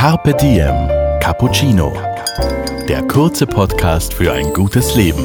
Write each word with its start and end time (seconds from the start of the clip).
Carpe 0.00 0.32
Diem 0.32 0.88
Cappuccino. 1.20 1.92
Der 2.88 3.02
kurze 3.02 3.46
Podcast 3.46 4.14
für 4.14 4.32
ein 4.32 4.50
gutes 4.54 4.94
Leben. 4.94 5.22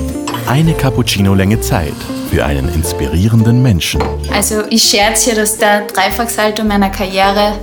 Eine 0.48 0.74
Cappuccino-Länge 0.74 1.62
Zeit 1.62 1.94
für 2.30 2.44
einen 2.44 2.68
inspirierenden 2.68 3.62
Menschen. 3.62 4.04
Also 4.34 4.64
ich 4.70 4.84
scherze 4.84 5.30
hier, 5.30 5.40
dass 5.40 5.58
der 5.60 5.88
Dreifachsalto 5.88 6.66
meiner 6.66 6.90
Karriere 6.90 7.54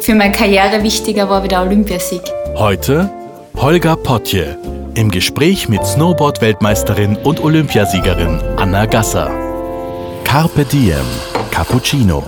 für 0.00 0.16
meine 0.16 0.32
Karriere 0.32 0.82
wichtiger 0.82 1.30
war 1.30 1.44
wie 1.44 1.48
der 1.48 1.62
Olympiasieg. 1.62 2.22
Heute 2.56 3.12
Holger 3.54 3.94
Potje 3.94 4.58
im 4.96 5.12
Gespräch 5.12 5.68
mit 5.68 5.86
Snowboard-Weltmeisterin 5.86 7.14
und 7.14 7.44
Olympiasiegerin 7.44 8.40
Anna 8.56 8.86
Gasser. 8.86 9.30
Carpe 10.24 10.64
Diem 10.64 11.06
Cappuccino. 11.52 12.24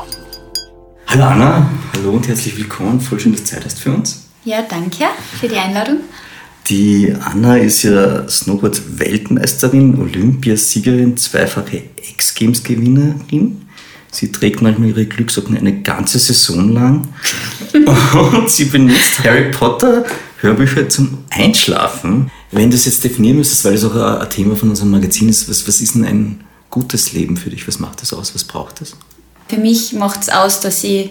Hallo 1.08 1.24
Anna, 1.24 1.68
hallo 1.92 2.10
und 2.10 2.28
herzlich 2.28 2.56
willkommen. 2.56 3.00
Voll 3.00 3.18
schön, 3.18 3.32
dass 3.32 3.42
du 3.42 3.48
Zeit 3.48 3.64
hast 3.64 3.80
für 3.80 3.90
uns. 3.90 4.27
Ja, 4.48 4.62
danke 4.62 5.04
für 5.38 5.46
die 5.46 5.58
Einladung. 5.58 5.98
Die 6.70 7.14
Anna 7.20 7.58
ist 7.58 7.82
ja 7.82 8.26
Snowboard-Weltmeisterin, 8.26 10.00
Olympiasiegerin, 10.00 11.18
zweifache 11.18 11.82
X-Games-Gewinnerin. 12.14 13.66
Sie 14.10 14.32
trägt 14.32 14.62
manchmal 14.62 14.88
ihre 14.88 15.04
Glückssocken 15.04 15.58
eine 15.58 15.82
ganze 15.82 16.18
Saison 16.18 16.72
lang 16.72 17.08
und 18.32 18.48
sie 18.48 18.64
benutzt 18.64 19.22
Harry 19.22 19.50
Potter 19.50 20.06
Hörbücher 20.40 20.88
zum 20.88 21.24
Einschlafen. 21.28 22.30
Wenn 22.50 22.70
du 22.70 22.76
das 22.78 22.86
jetzt 22.86 23.04
definieren 23.04 23.36
müsstest, 23.36 23.66
weil 23.66 23.74
das 23.74 23.84
auch 23.84 23.94
ein 23.94 24.30
Thema 24.30 24.56
von 24.56 24.70
unserem 24.70 24.92
Magazin 24.92 25.28
ist, 25.28 25.50
was, 25.50 25.68
was 25.68 25.82
ist 25.82 25.94
denn 25.94 26.06
ein 26.06 26.44
gutes 26.70 27.12
Leben 27.12 27.36
für 27.36 27.50
dich? 27.50 27.68
Was 27.68 27.80
macht 27.80 28.00
das 28.00 28.14
aus? 28.14 28.34
Was 28.34 28.44
braucht 28.44 28.80
das? 28.80 28.96
Für 29.46 29.58
mich 29.58 29.92
macht 29.92 30.22
es 30.22 30.30
aus, 30.30 30.60
dass 30.60 30.84
ich 30.84 31.10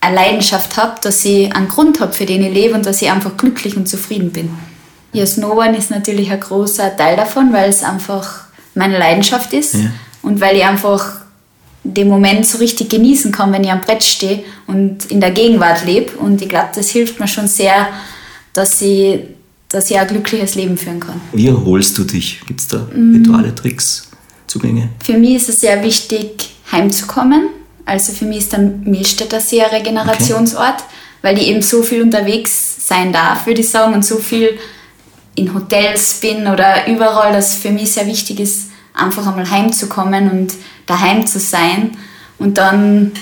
eine 0.00 0.14
Leidenschaft 0.16 0.76
habe, 0.76 0.94
dass 1.02 1.24
ich 1.24 1.52
einen 1.54 1.68
Grund 1.68 2.00
habe, 2.00 2.12
für 2.12 2.26
den 2.26 2.42
ich 2.44 2.52
lebe 2.52 2.74
und 2.74 2.86
dass 2.86 3.02
ich 3.02 3.10
einfach 3.10 3.36
glücklich 3.36 3.76
und 3.76 3.88
zufrieden 3.88 4.30
bin. 4.30 4.50
Ja, 5.12 5.26
Snowboarden 5.26 5.74
ist 5.74 5.90
natürlich 5.90 6.30
ein 6.30 6.40
großer 6.40 6.96
Teil 6.96 7.16
davon, 7.16 7.52
weil 7.52 7.68
es 7.70 7.82
einfach 7.82 8.42
meine 8.74 8.98
Leidenschaft 8.98 9.52
ist 9.52 9.74
Ja. 9.74 9.90
und 10.22 10.40
weil 10.40 10.56
ich 10.56 10.64
einfach 10.64 11.16
den 11.82 12.08
Moment 12.08 12.46
so 12.46 12.58
richtig 12.58 12.90
genießen 12.90 13.32
kann, 13.32 13.52
wenn 13.52 13.64
ich 13.64 13.70
am 13.70 13.80
Brett 13.80 14.02
stehe 14.02 14.44
und 14.66 15.06
in 15.06 15.20
der 15.20 15.30
Gegenwart 15.30 15.84
lebe. 15.86 16.16
Und 16.18 16.42
ich 16.42 16.48
glaube, 16.48 16.68
das 16.74 16.90
hilft 16.90 17.18
mir 17.18 17.26
schon 17.28 17.48
sehr, 17.48 17.88
dass 18.52 18.80
ich, 18.82 19.20
dass 19.68 19.90
ich 19.90 19.98
ein 19.98 20.06
glückliches 20.06 20.54
Leben 20.54 20.76
führen 20.76 21.00
kann. 21.00 21.20
Wie 21.32 21.48
erholst 21.48 21.96
du 21.96 22.04
dich? 22.04 22.40
Gibt 22.46 22.60
es 22.60 22.68
da 22.68 22.86
Rituale, 22.94 23.54
Tricks, 23.54 24.08
Zugänge? 24.46 24.90
Für 25.02 25.14
mich 25.16 25.36
ist 25.36 25.48
es 25.48 25.60
sehr 25.60 25.82
wichtig, 25.82 26.50
heimzukommen. 26.70 27.48
Also 27.88 28.12
für 28.12 28.26
mich 28.26 28.38
ist 28.38 28.52
der 28.52 28.60
Milstädter 28.60 29.40
See 29.40 29.62
ein 29.62 29.70
Regenerationsort, 29.70 30.84
weil 31.22 31.38
ich 31.38 31.48
eben 31.48 31.62
so 31.62 31.82
viel 31.82 32.02
unterwegs 32.02 32.86
sein 32.86 33.12
darf, 33.12 33.46
würde 33.46 33.62
ich 33.62 33.70
sagen, 33.70 33.94
und 33.94 34.04
so 34.04 34.18
viel 34.18 34.58
in 35.34 35.54
Hotels 35.54 36.20
bin 36.20 36.46
oder 36.46 36.86
überall, 36.86 37.32
dass 37.32 37.54
für 37.54 37.70
mich 37.70 37.92
sehr 37.92 38.06
wichtig 38.06 38.40
ist, 38.40 38.70
einfach 38.92 39.26
einmal 39.26 39.50
heimzukommen 39.50 40.30
und 40.30 40.52
daheim 40.86 41.26
zu 41.26 41.38
sein 41.38 41.96
und 42.38 42.58
dann 42.58 43.12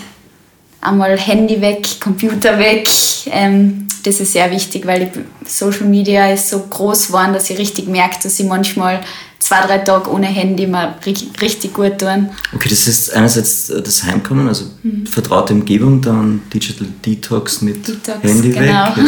einmal 0.80 1.16
Handy 1.16 1.60
weg, 1.60 2.00
Computer 2.00 2.58
weg. 2.58 2.88
Ähm, 3.26 3.86
das 4.02 4.20
ist 4.20 4.32
sehr 4.32 4.50
wichtig, 4.50 4.86
weil 4.86 5.10
Social 5.44 5.86
Media 5.86 6.30
ist 6.30 6.48
so 6.48 6.58
groß 6.58 7.08
geworden, 7.08 7.34
dass 7.34 7.50
ich 7.50 7.58
richtig 7.58 7.86
merke, 7.86 8.16
dass 8.22 8.40
ich 8.40 8.46
manchmal 8.46 9.00
zwei, 9.46 9.60
drei 9.66 9.78
Tage 9.78 10.10
ohne 10.10 10.26
Handy 10.26 10.66
mal 10.66 10.96
ri- 11.04 11.40
richtig 11.40 11.72
gut 11.72 11.98
tun. 11.98 12.30
Okay, 12.54 12.68
das 12.68 12.86
heißt 12.86 13.14
einerseits 13.14 13.70
äh, 13.70 13.80
das 13.80 14.02
Heimkommen, 14.02 14.48
also 14.48 14.64
vertraute 15.08 15.52
Umgebung, 15.54 16.00
dann 16.00 16.42
Digital 16.52 16.88
Detox 17.04 17.62
mit 17.62 17.86
Detox, 17.86 18.22
Handy 18.24 18.50
genau. 18.50 18.86
weg. 18.96 19.04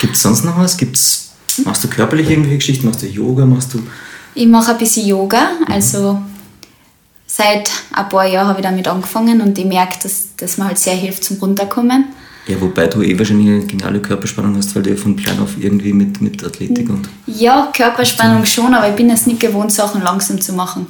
Gibt 0.00 0.16
es 0.16 0.22
sonst 0.22 0.44
noch 0.44 0.56
was? 0.58 0.76
Gibt's, 0.76 1.32
machst 1.64 1.84
du 1.84 1.88
körperlich 1.88 2.30
irgendwelche 2.30 2.58
Geschichten? 2.58 2.86
Machst 2.86 3.02
du 3.02 3.06
Yoga? 3.06 3.44
Machst 3.44 3.74
du 3.74 3.82
Ich 4.34 4.46
mache 4.46 4.72
ein 4.72 4.78
bisschen 4.78 5.06
Yoga, 5.06 5.50
also 5.68 6.22
seit 7.26 7.70
ein 7.92 8.08
paar 8.08 8.26
Jahren 8.26 8.48
habe 8.48 8.60
ich 8.60 8.66
damit 8.66 8.88
angefangen 8.88 9.40
und 9.42 9.58
ich 9.58 9.64
merke, 9.66 9.98
dass 10.02 10.28
das 10.38 10.56
mir 10.58 10.66
halt 10.68 10.78
sehr 10.78 10.94
hilft 10.94 11.22
zum 11.24 11.36
Runterkommen. 11.36 12.06
Ja, 12.48 12.60
wobei 12.60 12.86
du 12.86 13.02
eh 13.02 13.18
wahrscheinlich 13.18 13.48
eine 13.48 13.66
geniale 13.66 14.00
Körperspannung 14.00 14.56
hast, 14.56 14.74
weil 14.76 14.82
du 14.82 14.90
ja 14.90 14.96
von 14.96 15.16
klein 15.16 15.40
auf 15.40 15.54
irgendwie 15.58 15.92
mit, 15.92 16.20
mit 16.20 16.44
Athletik 16.44 16.88
und 16.88 17.08
Ja, 17.26 17.72
Körperspannung 17.76 18.44
schon, 18.44 18.72
aber 18.72 18.88
ich 18.88 18.94
bin 18.94 19.10
es 19.10 19.26
nicht 19.26 19.40
gewohnt, 19.40 19.72
Sachen 19.72 20.02
langsam 20.02 20.40
zu 20.40 20.52
machen. 20.52 20.86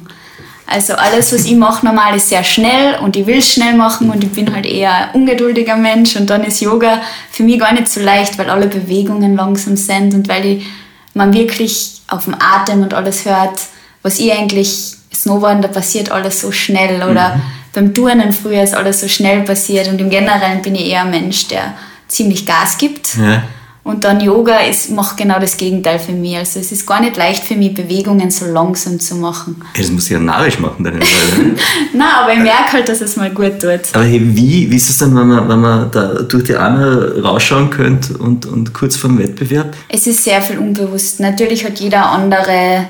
Also 0.67 0.93
alles, 0.93 1.33
was 1.33 1.45
ich 1.45 1.55
mache 1.55 1.85
normal, 1.85 2.15
ist 2.17 2.29
sehr 2.29 2.43
schnell 2.43 2.99
und 2.99 3.15
ich 3.15 3.25
will 3.25 3.37
es 3.37 3.51
schnell 3.51 3.73
machen 3.73 4.09
und 4.09 4.23
ich 4.23 4.31
bin 4.31 4.53
halt 4.53 4.65
eher 4.65 5.13
ein 5.13 5.21
ungeduldiger 5.21 5.77
Mensch 5.77 6.15
und 6.17 6.29
dann 6.29 6.43
ist 6.43 6.59
Yoga 6.59 7.01
für 7.31 7.43
mich 7.43 7.57
gar 7.57 7.71
nicht 7.73 7.87
so 7.87 8.01
leicht, 8.01 8.37
weil 8.37 8.49
alle 8.49 8.67
Bewegungen 8.67 9.35
langsam 9.35 9.77
sind 9.77 10.13
und 10.13 10.27
weil 10.27 10.45
ich, 10.45 10.67
man 11.13 11.33
wirklich 11.33 12.01
auf 12.09 12.25
dem 12.25 12.35
Atem 12.35 12.83
und 12.83 12.93
alles 12.93 13.25
hört, 13.25 13.59
was 14.03 14.19
ich 14.19 14.31
eigentlich, 14.31 14.93
Snowboarden, 15.13 15.61
da 15.61 15.69
passiert 15.69 16.11
alles 16.11 16.41
so 16.41 16.51
schnell 16.51 17.01
oder 17.01 17.39
beim 17.77 17.93
Turnen 17.93 18.31
früher 18.31 18.63
ist 18.63 18.73
alles 18.73 19.01
so 19.01 19.07
schnell 19.07 19.43
passiert 19.43 19.87
und 19.87 20.01
im 20.01 20.09
Generellen 20.09 20.63
bin 20.63 20.73
ich 20.73 20.87
eher 20.87 21.03
ein 21.03 21.11
Mensch, 21.11 21.47
der 21.47 21.75
ziemlich 22.07 22.47
Gas 22.47 22.79
gibt. 22.79 23.15
ja. 23.17 23.43
Und 23.83 24.03
dann 24.03 24.19
Yoga 24.19 24.57
ist, 24.69 24.91
macht 24.91 25.15
genau 25.15 25.39
das 25.39 25.55
Gegenteil 25.55 25.97
für 25.97 26.11
mich. 26.11 26.35
Also 26.35 26.59
es 26.59 26.73
ist 26.73 26.85
gar 26.85 26.99
nicht 26.99 27.15
leicht 27.15 27.41
für 27.41 27.55
mich, 27.55 27.73
Bewegungen 27.73 28.29
so 28.31 28.45
langsam 28.45 28.99
zu 28.99 29.15
machen. 29.15 29.63
Das 29.77 29.89
muss 29.89 30.09
ja 30.09 30.19
narrisch 30.19 30.59
machen, 30.59 30.83
deine. 30.83 30.99
Na, 31.93 32.23
aber 32.23 32.33
ich 32.33 32.39
merke 32.39 32.73
halt, 32.73 32.89
dass 32.89 32.99
es 32.99 33.15
mal 33.15 33.29
gut 33.29 33.61
tut. 33.61 33.79
Aber 33.93 34.03
hey, 34.03 34.19
wie, 34.21 34.69
wie 34.69 34.75
ist 34.75 34.89
es 34.89 34.97
dann, 34.97 35.15
wenn 35.15 35.27
man, 35.27 35.47
wenn 35.47 35.61
man 35.61 35.89
da 35.89 36.15
durch 36.15 36.43
die 36.43 36.57
Anna 36.57 37.21
rausschauen 37.23 37.69
könnte 37.69 38.17
und, 38.17 38.45
und 38.45 38.73
kurz 38.73 38.97
vor 38.97 39.09
dem 39.09 39.19
Wettbewerb? 39.19 39.73
Es 39.87 40.05
ist 40.05 40.21
sehr 40.21 40.41
viel 40.41 40.57
unbewusst. 40.57 41.21
Natürlich 41.21 41.63
hat 41.63 41.79
jeder 41.79 42.07
andere 42.07 42.89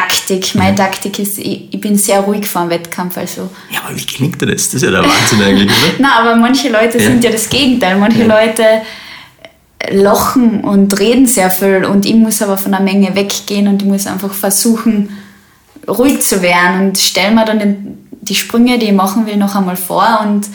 Taktik. 0.00 0.54
Meine 0.54 0.74
Taktik 0.76 1.18
ist, 1.18 1.38
ich, 1.38 1.72
ich 1.72 1.80
bin 1.80 1.96
sehr 1.96 2.20
ruhig 2.20 2.46
vor 2.46 2.62
dem 2.62 2.70
Wettkampf. 2.70 3.16
Also. 3.16 3.50
Ja, 3.70 3.80
aber 3.86 3.96
wie 3.96 4.04
gelingt 4.06 4.40
dir 4.40 4.46
das? 4.46 4.64
Das 4.66 4.74
ist 4.74 4.82
ja 4.82 4.90
der 4.90 5.02
Wahnsinn 5.04 5.42
eigentlich, 5.42 5.70
oder? 5.70 5.94
Na, 5.98 6.18
aber 6.20 6.36
manche 6.36 6.68
Leute 6.68 6.98
Ja. 6.98 7.04
sind 7.04 7.22
ja 7.24 7.30
das 7.30 7.48
Gegenteil. 7.48 7.96
Manche 7.96 8.24
Ja. 8.24 8.40
Leute 8.40 8.62
lachen 9.90 10.62
und 10.64 10.98
reden 10.98 11.26
sehr 11.26 11.50
viel 11.50 11.84
und 11.84 12.06
ich 12.06 12.14
muss 12.14 12.42
aber 12.42 12.56
von 12.56 12.72
der 12.72 12.80
Menge 12.80 13.14
weggehen 13.14 13.68
und 13.68 13.82
ich 13.82 13.88
muss 13.88 14.06
einfach 14.06 14.32
versuchen, 14.32 15.16
ruhig 15.86 16.20
zu 16.22 16.42
werden 16.42 16.88
und 16.88 16.98
stelle 16.98 17.32
mir 17.34 17.44
dann 17.44 17.58
den, 17.58 18.08
die 18.20 18.34
Sprünge, 18.34 18.78
die 18.78 18.86
ich 18.86 18.92
machen 18.92 19.26
will, 19.26 19.36
noch 19.36 19.54
einmal 19.54 19.76
vor 19.76 20.20
und 20.24 20.46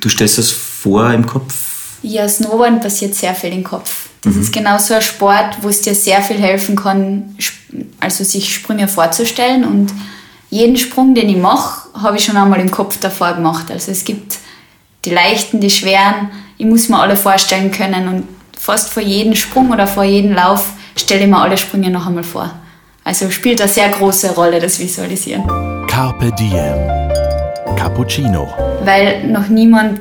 Du 0.00 0.08
stellst 0.08 0.38
das 0.38 0.50
vor 0.50 1.12
im 1.12 1.26
Kopf. 1.26 1.54
ja, 2.02 2.26
Snowboarden 2.28 2.80
passiert 2.80 3.14
sehr 3.14 3.34
viel 3.34 3.52
im 3.52 3.62
Kopf. 3.62 4.08
Das 4.22 4.36
ist 4.36 4.52
genau 4.52 4.76
so 4.78 4.94
ein 4.94 5.02
Sport, 5.02 5.58
wo 5.62 5.68
es 5.68 5.80
dir 5.80 5.94
sehr 5.94 6.20
viel 6.20 6.38
helfen 6.38 6.76
kann, 6.76 7.34
also 8.00 8.22
sich 8.22 8.54
Sprünge 8.54 8.86
vorzustellen 8.86 9.64
und 9.64 9.92
jeden 10.50 10.76
Sprung, 10.76 11.14
den 11.14 11.28
ich 11.28 11.36
mache, 11.36 11.88
habe 11.94 12.16
ich 12.16 12.24
schon 12.24 12.36
einmal 12.36 12.60
im 12.60 12.70
Kopf 12.70 12.98
davor 13.00 13.32
gemacht. 13.34 13.70
Also 13.70 13.92
es 13.92 14.04
gibt 14.04 14.38
die 15.04 15.10
leichten, 15.10 15.60
die 15.60 15.70
schweren, 15.70 16.30
ich 16.58 16.66
muss 16.66 16.88
mir 16.88 16.98
alle 16.98 17.16
vorstellen 17.16 17.70
können 17.70 18.08
und 18.08 18.28
fast 18.58 18.90
vor 18.90 19.02
jedem 19.02 19.34
Sprung 19.34 19.70
oder 19.70 19.86
vor 19.86 20.04
jedem 20.04 20.32
Lauf 20.32 20.72
stelle 20.96 21.22
ich 21.22 21.28
mir 21.28 21.40
alle 21.40 21.56
Sprünge 21.56 21.90
noch 21.90 22.06
einmal 22.06 22.24
vor. 22.24 22.50
Also 23.04 23.30
spielt 23.30 23.60
eine 23.60 23.70
sehr 23.70 23.88
große 23.88 24.34
Rolle 24.34 24.60
das 24.60 24.78
Visualisieren. 24.78 25.44
Carpe 25.86 26.30
Diem 26.32 27.10
Cappuccino. 27.76 28.48
weil 28.84 29.26
noch 29.28 29.48
niemand 29.48 30.00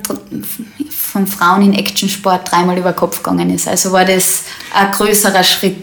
von 0.99 1.25
Frauen 1.25 1.61
in 1.61 1.73
Actionsport 1.73 2.51
dreimal 2.51 2.77
über 2.77 2.91
den 2.91 2.97
Kopf 2.97 3.23
gegangen 3.23 3.49
ist. 3.49 3.67
Also 3.67 3.91
war 3.91 4.05
das 4.05 4.43
ein 4.73 4.91
größerer 4.91 5.43
Schritt 5.43 5.77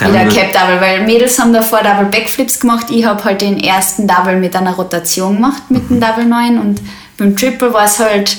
wie 0.00 0.12
der 0.12 0.28
Cap 0.28 0.52
Double, 0.52 0.80
weil 0.80 1.04
Mädels 1.06 1.38
haben 1.38 1.52
davor 1.52 1.82
Double 1.82 2.06
Backflips 2.06 2.60
gemacht. 2.60 2.86
Ich 2.90 3.04
habe 3.04 3.22
halt 3.24 3.40
den 3.40 3.58
ersten 3.58 4.06
Double 4.06 4.36
mit 4.36 4.54
einer 4.54 4.74
Rotation 4.74 5.36
gemacht, 5.36 5.62
mit 5.70 5.88
dem 5.88 6.00
Double 6.00 6.24
9 6.24 6.58
und 6.58 6.80
beim 7.16 7.34
Triple 7.36 7.72
war 7.72 7.86
es 7.86 7.98
halt, 7.98 8.36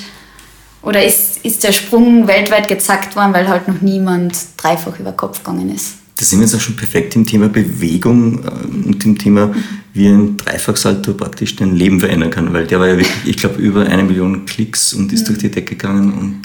oder 0.82 1.04
ist, 1.04 1.44
ist 1.44 1.64
der 1.64 1.72
Sprung 1.72 2.26
weltweit 2.26 2.68
gezackt 2.68 3.16
worden, 3.16 3.34
weil 3.34 3.48
halt 3.48 3.68
noch 3.68 3.80
niemand 3.80 4.36
dreifach 4.56 4.98
über 4.98 5.10
den 5.10 5.16
Kopf 5.16 5.42
gegangen 5.42 5.74
ist. 5.74 5.96
Da 6.16 6.24
sind 6.24 6.38
wir 6.38 6.46
jetzt 6.46 6.54
auch 6.54 6.60
schon 6.60 6.76
perfekt 6.76 7.16
im 7.16 7.26
Thema 7.26 7.48
Bewegung 7.48 8.44
äh, 8.44 8.86
und 8.86 9.04
im 9.04 9.18
Thema, 9.18 9.54
wie 9.92 10.06
ein 10.08 10.36
Dreifachsalto 10.36 11.14
praktisch 11.14 11.56
dein 11.56 11.74
Leben 11.74 12.00
verändern 12.00 12.30
kann, 12.30 12.52
weil 12.52 12.66
der 12.66 12.78
war 12.80 12.86
ja 12.86 12.96
wirklich, 12.96 13.12
ich 13.24 13.36
glaube, 13.36 13.60
über 13.60 13.86
eine 13.86 14.02
Million 14.04 14.46
Klicks 14.46 14.92
und 14.92 15.12
ist 15.12 15.28
durch 15.28 15.38
die 15.38 15.50
Decke 15.50 15.74
gegangen 15.76 16.12
und 16.12 16.42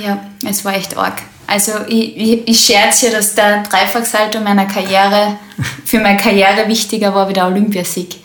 Ja, 0.00 0.24
es 0.48 0.64
war 0.64 0.74
echt 0.76 0.96
arg. 0.96 1.22
Also 1.46 1.72
ich, 1.88 2.16
ich, 2.16 2.48
ich 2.48 2.60
scherze 2.60 3.06
hier, 3.06 3.16
dass 3.16 3.34
der 3.34 3.62
Dreifachsalto 3.64 4.40
meiner 4.40 4.64
Karriere, 4.66 5.36
für 5.84 6.00
meine 6.00 6.16
Karriere 6.18 6.66
wichtiger 6.68 7.14
war 7.14 7.28
wie 7.28 7.34
der 7.34 7.46
Olympiasieg. 7.46 8.16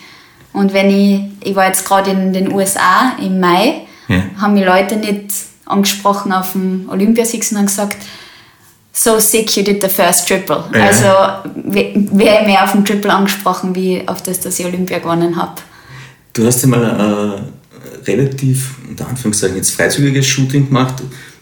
Und 0.54 0.74
wenn 0.74 0.90
ich, 0.90 1.22
ich 1.50 1.56
war 1.56 1.68
jetzt 1.68 1.86
gerade 1.86 2.12
in 2.12 2.32
den 2.34 2.52
USA 2.54 3.14
im 3.22 3.40
Mai, 3.40 3.82
Ja. 4.08 4.24
haben 4.40 4.54
mich 4.54 4.66
Leute 4.66 4.96
nicht 4.96 5.26
angesprochen 5.66 6.32
auf 6.32 6.54
dem 6.54 6.88
Olympiasieg, 6.90 7.44
sondern 7.44 7.68
gesagt, 7.68 7.98
so 8.92 9.20
sick 9.20 9.56
you 9.56 9.64
did 9.64 9.82
the 9.82 9.90
first 9.90 10.28
triple. 10.28 10.64
Ja. 10.74 10.88
Also 10.88 11.52
wer 11.66 11.92
wer 12.12 12.44
mehr 12.44 12.64
auf 12.64 12.72
dem 12.72 12.84
Triple 12.86 13.14
angesprochen, 13.14 13.76
wie 13.76 14.08
auf 14.08 14.22
das, 14.22 14.40
dass 14.40 14.60
ich 14.60 14.66
Olympia 14.66 15.00
gewonnen 15.00 15.36
habe. 15.36 15.62
Du 16.34 16.46
hast 16.46 16.62
ja 16.62 16.68
mal 16.68 16.84
ein 16.84 17.54
relativ, 18.06 18.76
unter 18.88 19.08
Anführungszeichen, 19.08 19.58
jetzt 19.58 19.72
freizügiges 19.72 20.28
Shooting 20.28 20.68
gemacht. 20.68 20.96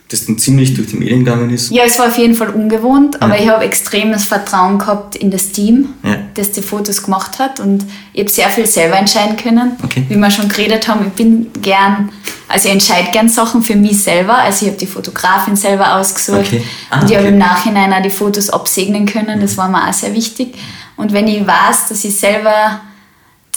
Das 0.10 0.26
dann 0.26 0.38
ziemlich 0.38 0.74
durch 0.74 0.88
die 0.88 0.96
Medien 0.98 1.26
gegangen 1.26 1.50
ist. 1.50 1.70
Ja, 1.72 1.84
es 1.86 2.00
war 2.00 2.08
auf 2.08 2.18
jeden 2.18 2.34
Fall 2.34 2.50
ungewohnt, 2.50 3.22
aber 3.22 3.38
ich 3.40 3.50
habe 3.50 3.66
extremes 3.66 4.24
Vertrauen 4.24 4.78
gehabt 4.80 5.16
in 5.18 5.32
das 5.32 5.52
Team, 5.52 5.90
Ja. 6.04 6.18
das 6.34 6.52
die 6.52 6.62
Fotos 6.62 7.04
gemacht 7.04 7.40
hat 7.40 7.60
und 7.60 7.86
ich 8.14 8.22
habe 8.22 8.30
sehr 8.32 8.50
viel 8.50 8.66
selber 8.66 8.98
entscheiden 8.98 9.36
können. 9.36 9.74
Okay. 9.84 10.06
Wie 10.08 10.16
wir 10.16 10.32
schon 10.32 10.48
geredet 10.48 10.88
haben, 10.88 11.08
ich 11.08 11.14
bin 11.14 11.48
gern, 11.62 12.10
also 12.48 12.68
ich 12.70 12.74
entscheide 12.74 13.12
gern 13.12 13.28
Sachen 13.28 13.62
für 13.62 13.76
mich 13.76 14.02
selber. 14.02 14.38
Also 14.38 14.66
ich 14.66 14.72
habe 14.72 14.80
die 14.80 14.88
Fotografin 14.88 15.58
selber 15.58 15.96
ausgesucht 15.98 16.40
Okay. 16.40 16.64
Ah, 16.90 17.02
und 17.02 17.10
ich 17.10 17.16
habe 17.18 17.26
okay. 17.26 17.34
im 17.34 17.38
Nachhinein 17.40 17.92
auch 17.94 18.02
die 18.02 18.10
Fotos 18.10 18.50
absegnen 18.50 19.06
können. 19.06 19.42
Das 19.42 19.58
war 19.58 19.68
mir 19.68 19.90
auch 19.90 19.94
sehr 19.94 20.14
wichtig. 20.14 20.56
Und 20.96 21.12
wenn 21.12 21.28
ich 21.28 21.46
weiß, 21.46 21.90
dass 21.90 22.06
ich 22.06 22.18
selber 22.18 22.80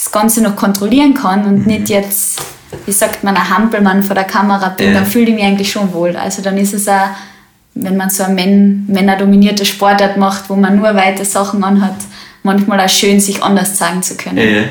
das 0.03 0.11
Ganze 0.11 0.41
noch 0.41 0.55
kontrollieren 0.55 1.13
kann 1.13 1.41
Mhm. 1.41 1.47
und 1.47 1.67
nicht 1.67 1.89
jetzt, 1.89 2.41
wie 2.85 2.91
sagt 2.91 3.23
man, 3.23 3.35
ein 3.35 3.49
Hampelmann 3.49 4.01
vor 4.03 4.15
der 4.15 4.23
Kamera 4.23 4.69
bin, 4.69 4.87
Ja. 4.87 4.93
dann 4.93 5.05
fühle 5.05 5.25
ich 5.29 5.35
mich 5.35 5.43
eigentlich 5.43 5.71
schon 5.71 5.93
wohl. 5.93 6.15
Also 6.15 6.41
dann 6.41 6.57
ist 6.57 6.73
es 6.73 6.87
auch, 6.87 7.09
wenn 7.75 7.95
man 7.97 8.09
so 8.09 8.23
eine 8.23 8.33
Män 8.33 8.85
männerdominierte 8.87 9.65
Sportart 9.65 10.17
macht, 10.17 10.49
wo 10.49 10.55
man 10.55 10.75
nur 10.77 10.95
weite 10.95 11.23
Sachen 11.23 11.63
anhat, 11.63 11.95
manchmal 12.43 12.79
auch 12.79 12.89
schön, 12.89 13.19
sich 13.19 13.43
anders 13.43 13.75
zeigen 13.75 14.01
zu 14.01 14.15
können. 14.15 14.37
Ja. 14.37 14.63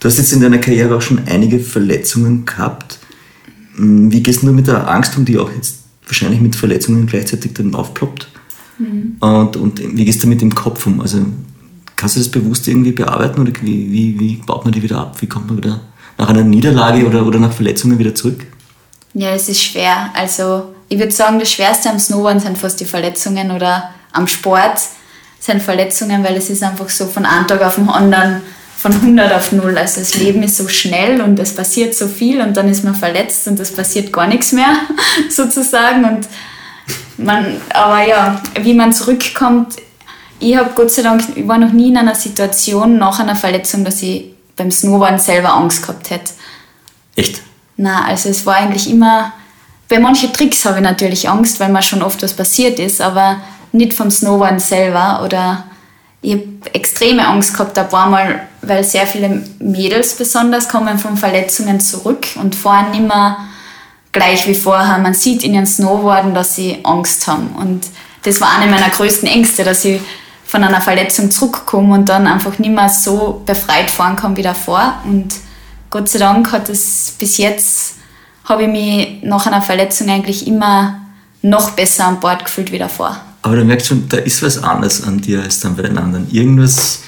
Du 0.00 0.08
hast 0.08 0.16
jetzt 0.18 0.32
in 0.32 0.40
deiner 0.40 0.58
Karriere 0.58 0.96
auch 0.96 1.02
schon 1.02 1.20
einige 1.26 1.58
Verletzungen 1.58 2.44
gehabt. 2.46 2.98
Hm, 3.76 4.10
Wie 4.10 4.22
gehst 4.22 4.42
du 4.42 4.46
mit 4.52 4.66
der 4.68 4.88
Angst 4.88 5.16
um, 5.18 5.24
die 5.24 5.38
auch 5.38 5.50
jetzt 5.52 5.80
wahrscheinlich 6.06 6.40
mit 6.40 6.56
Verletzungen 6.56 7.06
gleichzeitig 7.06 7.52
dann 7.54 7.74
aufploppt? 7.74 8.28
Und, 9.20 9.56
und 9.56 9.80
wie 9.96 10.04
gehst 10.04 10.22
du 10.22 10.28
mit 10.28 10.40
dem 10.40 10.54
Kopf 10.54 10.86
um? 10.86 11.00
Also 11.00 11.18
kannst 11.98 12.16
du 12.16 12.20
das 12.20 12.30
bewusst 12.30 12.66
irgendwie 12.68 12.92
bearbeiten 12.92 13.40
oder 13.40 13.52
wie, 13.60 13.92
wie, 13.92 14.18
wie 14.18 14.36
baut 14.36 14.64
man 14.64 14.72
die 14.72 14.82
wieder 14.82 14.98
ab? 14.98 15.16
Wie 15.20 15.26
kommt 15.26 15.48
man 15.48 15.58
wieder 15.58 15.80
nach 16.16 16.28
einer 16.28 16.44
Niederlage 16.44 17.04
oder, 17.04 17.26
oder 17.26 17.40
nach 17.40 17.52
Verletzungen 17.52 17.98
wieder 17.98 18.14
zurück? 18.14 18.46
Ja, 19.14 19.30
es 19.30 19.48
ist 19.48 19.62
schwer. 19.62 20.10
Also 20.14 20.74
ich 20.88 20.98
würde 20.98 21.12
sagen, 21.12 21.40
das 21.40 21.50
Schwerste 21.50 21.90
am 21.90 21.98
Snowboarden 21.98 22.40
sind 22.40 22.56
fast 22.56 22.80
die 22.80 22.84
Verletzungen 22.84 23.50
oder 23.50 23.90
am 24.12 24.28
Sport 24.28 24.80
sind 25.40 25.60
Verletzungen, 25.60 26.22
weil 26.24 26.36
es 26.36 26.50
ist 26.50 26.62
einfach 26.62 26.88
so 26.88 27.06
von 27.06 27.26
einem 27.26 27.46
Tag 27.46 27.62
auf 27.62 27.74
den 27.74 27.88
anderen 27.88 28.42
von 28.76 28.92
100 28.92 29.32
auf 29.32 29.50
0. 29.50 29.76
Also 29.76 30.00
das 30.00 30.14
Leben 30.14 30.42
ist 30.44 30.56
so 30.56 30.68
schnell 30.68 31.20
und 31.20 31.38
es 31.40 31.54
passiert 31.54 31.96
so 31.96 32.06
viel 32.06 32.40
und 32.40 32.56
dann 32.56 32.68
ist 32.68 32.84
man 32.84 32.94
verletzt 32.94 33.48
und 33.48 33.58
es 33.58 33.72
passiert 33.72 34.12
gar 34.12 34.28
nichts 34.28 34.52
mehr 34.52 34.72
sozusagen. 35.30 36.04
Und 36.04 36.28
man, 37.16 37.60
aber 37.70 38.06
ja, 38.06 38.40
wie 38.62 38.74
man 38.74 38.92
zurückkommt, 38.92 39.74
ich 40.40 40.56
habe 40.56 40.70
Gott 40.74 40.90
sei 40.90 41.02
Dank, 41.02 41.22
ich 41.34 41.46
war 41.46 41.58
noch 41.58 41.72
nie 41.72 41.88
in 41.88 41.96
einer 41.96 42.14
Situation 42.14 42.98
nach 42.98 43.18
einer 43.18 43.36
Verletzung, 43.36 43.84
dass 43.84 44.02
ich 44.02 44.32
beim 44.56 44.70
Snowboarden 44.70 45.18
selber 45.18 45.54
Angst 45.54 45.82
gehabt 45.82 46.10
hätte. 46.10 46.32
Echt? 47.16 47.42
Na, 47.76 48.04
also 48.04 48.28
es 48.28 48.44
war 48.46 48.56
eigentlich 48.56 48.90
immer, 48.90 49.32
bei 49.88 49.98
manchen 49.98 50.32
Tricks 50.32 50.64
habe 50.64 50.78
ich 50.78 50.82
natürlich 50.82 51.28
Angst, 51.28 51.60
weil 51.60 51.70
mir 51.70 51.82
schon 51.82 52.02
oft 52.02 52.22
was 52.22 52.34
passiert 52.34 52.78
ist, 52.78 53.00
aber 53.00 53.40
nicht 53.72 53.94
vom 53.94 54.10
Snowboarden 54.10 54.58
selber 54.58 55.22
oder 55.24 55.64
ich 56.20 56.32
habe 56.32 56.44
extreme 56.72 57.26
Angst 57.26 57.52
gehabt 57.52 57.78
ein 57.78 57.88
paar 57.88 58.08
Mal, 58.08 58.48
weil 58.62 58.82
sehr 58.82 59.06
viele 59.06 59.44
Mädels 59.60 60.16
besonders 60.16 60.68
kommen 60.68 60.98
von 60.98 61.16
Verletzungen 61.16 61.80
zurück 61.80 62.26
und 62.36 62.56
fahren 62.56 62.90
mehr 63.06 63.36
gleich 64.10 64.46
wie 64.48 64.54
vorher. 64.54 64.98
Man 64.98 65.14
sieht 65.14 65.44
in 65.44 65.54
ihren 65.54 65.66
Snowboarden, 65.66 66.34
dass 66.34 66.56
sie 66.56 66.78
Angst 66.82 67.26
haben 67.26 67.50
und 67.56 67.86
das 68.24 68.40
war 68.40 68.58
eine 68.58 68.70
meiner 68.70 68.90
größten 68.90 69.28
Ängste, 69.28 69.62
dass 69.62 69.84
ich 69.84 70.00
von 70.48 70.64
einer 70.64 70.80
Verletzung 70.80 71.30
zurückkomme 71.30 71.94
und 71.94 72.08
dann 72.08 72.26
einfach 72.26 72.58
nicht 72.58 72.74
mehr 72.74 72.88
so 72.88 73.42
befreit 73.44 73.90
fahren 73.90 74.16
kann 74.16 74.36
wie 74.36 74.42
davor 74.42 74.94
und 75.04 75.34
Gott 75.90 76.08
sei 76.08 76.18
Dank 76.18 76.52
hat 76.52 76.70
es 76.70 77.14
bis 77.18 77.36
jetzt, 77.36 77.96
habe 78.44 78.62
ich 78.62 78.68
mich 78.68 79.22
nach 79.22 79.46
einer 79.46 79.60
Verletzung 79.60 80.08
eigentlich 80.08 80.46
immer 80.46 81.00
noch 81.42 81.72
besser 81.72 82.06
an 82.06 82.18
Bord 82.20 82.44
gefühlt 82.44 82.72
wie 82.72 82.78
davor. 82.78 83.20
Aber 83.42 83.56
du 83.56 83.64
merkst 83.64 83.86
schon, 83.86 84.08
da 84.08 84.16
ist 84.16 84.42
was 84.42 84.62
anderes 84.62 85.02
an 85.02 85.20
dir 85.20 85.42
als 85.42 85.60
dann 85.60 85.76
bei 85.76 85.82
den 85.82 85.96
anderen. 85.98 86.30
Irgendwas, 86.30 87.00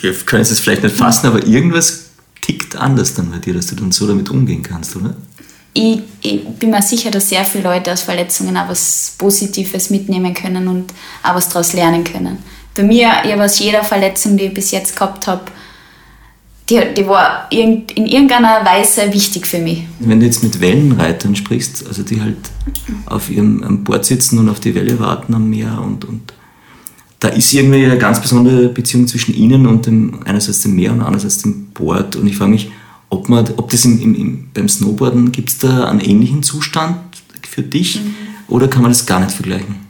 wir 0.00 0.12
können 0.12 0.42
es 0.42 0.50
jetzt 0.50 0.60
vielleicht 0.60 0.82
nicht 0.82 0.96
fassen, 0.96 1.28
aber 1.28 1.44
irgendwas 1.46 2.06
tickt 2.42 2.76
anders 2.76 3.14
dann 3.14 3.30
bei 3.30 3.38
dir, 3.38 3.54
dass 3.54 3.68
du 3.68 3.76
dann 3.76 3.92
so 3.92 4.06
damit 4.06 4.28
umgehen 4.28 4.62
kannst, 4.62 4.94
oder? 4.96 5.14
Ich, 5.76 6.00
ich 6.22 6.42
bin 6.42 6.70
mir 6.70 6.80
sicher, 6.80 7.10
dass 7.10 7.28
sehr 7.28 7.44
viele 7.44 7.64
Leute 7.64 7.92
aus 7.92 8.00
Verletzungen 8.00 8.56
auch 8.56 8.70
was 8.70 9.14
Positives 9.18 9.90
mitnehmen 9.90 10.32
können 10.32 10.68
und 10.68 10.94
auch 11.22 11.34
was 11.34 11.50
daraus 11.50 11.74
lernen 11.74 12.02
können. 12.02 12.38
Bei 12.74 12.82
mir, 12.82 13.10
ich 13.24 13.32
habe 13.32 13.44
aus 13.44 13.58
jeder 13.58 13.84
Verletzung, 13.84 14.38
die 14.38 14.44
ich 14.44 14.54
bis 14.54 14.70
jetzt 14.70 14.96
gehabt 14.96 15.26
habe, 15.26 15.42
die, 16.70 16.80
die 16.96 17.06
war 17.06 17.46
in 17.50 17.86
irgendeiner 17.94 18.64
Weise 18.64 19.12
wichtig 19.12 19.46
für 19.46 19.58
mich. 19.58 19.82
Wenn 20.00 20.18
du 20.18 20.24
jetzt 20.24 20.42
mit 20.42 20.58
Wellenreitern 20.60 21.36
sprichst, 21.36 21.86
also 21.86 22.02
die 22.02 22.22
halt 22.22 22.38
auf 23.04 23.28
ihrem 23.28 23.84
Board 23.84 24.06
sitzen 24.06 24.38
und 24.38 24.48
auf 24.48 24.60
die 24.60 24.74
Welle 24.74 24.98
warten 24.98 25.34
am 25.34 25.50
Meer 25.50 25.78
und, 25.84 26.06
und 26.06 26.32
da 27.20 27.28
ist 27.28 27.52
irgendwie 27.52 27.84
eine 27.84 27.98
ganz 27.98 28.20
besondere 28.22 28.68
Beziehung 28.70 29.06
zwischen 29.06 29.34
ihnen 29.34 29.66
und 29.66 29.84
dem, 29.84 30.20
einerseits 30.24 30.62
dem 30.62 30.74
Meer 30.74 30.92
und 30.92 31.02
andererseits 31.02 31.42
dem 31.42 31.66
Board. 31.66 32.16
Und 32.16 32.26
ich 32.26 32.36
frage 32.36 32.50
mich, 32.50 32.70
ob, 33.08 33.28
man, 33.28 33.46
ob 33.56 33.70
das 33.70 33.84
im, 33.84 34.00
im, 34.00 34.14
im, 34.14 34.48
beim 34.52 34.68
Snowboarden, 34.68 35.32
gibt 35.32 35.50
es 35.50 35.58
da 35.58 35.88
einen 35.88 36.00
ähnlichen 36.00 36.42
Zustand 36.42 36.96
für 37.48 37.62
dich 37.62 38.00
oder 38.48 38.68
kann 38.68 38.82
man 38.82 38.90
das 38.90 39.06
gar 39.06 39.20
nicht 39.20 39.32
vergleichen? 39.32 39.86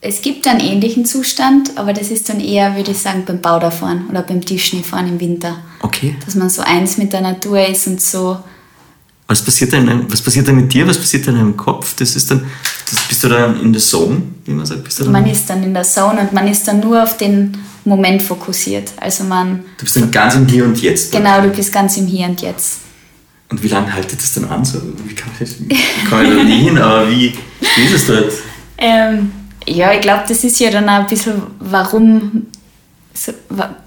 Es 0.00 0.22
gibt 0.22 0.46
einen 0.46 0.60
ähnlichen 0.60 1.04
Zustand, 1.04 1.76
aber 1.76 1.92
das 1.92 2.10
ist 2.10 2.28
dann 2.28 2.38
eher, 2.38 2.76
würde 2.76 2.92
ich 2.92 2.98
sagen, 2.98 3.24
beim 3.26 3.40
Bauderfahren 3.40 4.06
oder 4.08 4.22
beim 4.22 4.44
Tiefschneefahren 4.44 5.08
im 5.08 5.20
Winter. 5.20 5.58
Okay. 5.80 6.14
Dass 6.24 6.36
man 6.36 6.48
so 6.48 6.62
eins 6.62 6.96
mit 6.96 7.12
der 7.12 7.22
Natur 7.22 7.66
ist 7.66 7.86
und 7.88 8.00
so. 8.00 8.38
Was 9.26 9.42
passiert, 9.42 9.74
einem, 9.74 10.04
was 10.08 10.22
passiert 10.22 10.46
da 10.46 10.52
mit 10.52 10.72
dir? 10.72 10.86
Was 10.86 10.98
passiert 10.98 11.26
in 11.26 11.34
deinem 11.34 11.56
Kopf? 11.56 11.96
Das 11.96 12.14
ist 12.14 12.30
dann, 12.30 12.44
das 12.90 13.00
bist 13.08 13.24
du 13.24 13.28
da 13.28 13.46
in 13.52 13.72
der 13.72 13.82
Zone, 13.82 14.22
wie 14.44 14.52
man 14.52 14.64
sagt? 14.66 14.84
Bist 14.84 15.00
du, 15.00 15.04
dann, 15.04 15.12
Man 15.12 15.26
ist 15.26 15.48
dann 15.50 15.62
in 15.62 15.74
der 15.74 15.82
Zone 15.82 16.20
und 16.20 16.32
man 16.32 16.46
ist 16.48 16.66
dann 16.68 16.80
nur 16.80 17.02
auf 17.02 17.16
den 17.16 17.56
Moment 17.84 18.22
fokussiert. 18.22 18.92
Also 19.00 19.24
man, 19.24 19.60
du 19.78 19.84
bist 19.84 19.96
dann 19.96 20.10
ganz 20.10 20.34
im 20.34 20.46
Hier 20.46 20.64
und 20.64 20.80
Jetzt. 20.80 21.12
genau, 21.12 21.40
du 21.40 21.48
bist 21.50 21.72
ganz 21.72 21.96
im 21.96 22.06
Hier 22.06 22.26
und 22.26 22.40
Jetzt. 22.42 22.78
Und 23.48 23.62
wie 23.62 23.68
lange 23.68 23.92
haltet 23.92 24.18
das 24.20 24.34
dann 24.34 24.44
an? 24.46 24.64
So, 24.64 24.80
wie 25.04 25.14
kann 25.14 25.30
man, 25.30 25.38
das, 25.38 25.56
kann 26.10 26.22
man 26.26 26.36
da 26.36 26.42
nie 26.44 26.64
hin, 26.64 26.78
aber 26.78 27.08
wie, 27.08 27.32
wie 27.76 27.82
ist 27.84 27.92
es 27.94 28.06
dort? 28.08 28.32
Ähm, 28.78 29.30
ja, 29.68 29.92
ich 29.92 30.00
glaube, 30.00 30.24
das 30.28 30.42
ist 30.44 30.58
ja 30.58 30.70
dann 30.70 30.88
auch 30.88 31.00
ein 31.00 31.06
bisschen, 31.06 31.42
warum, 31.60 32.46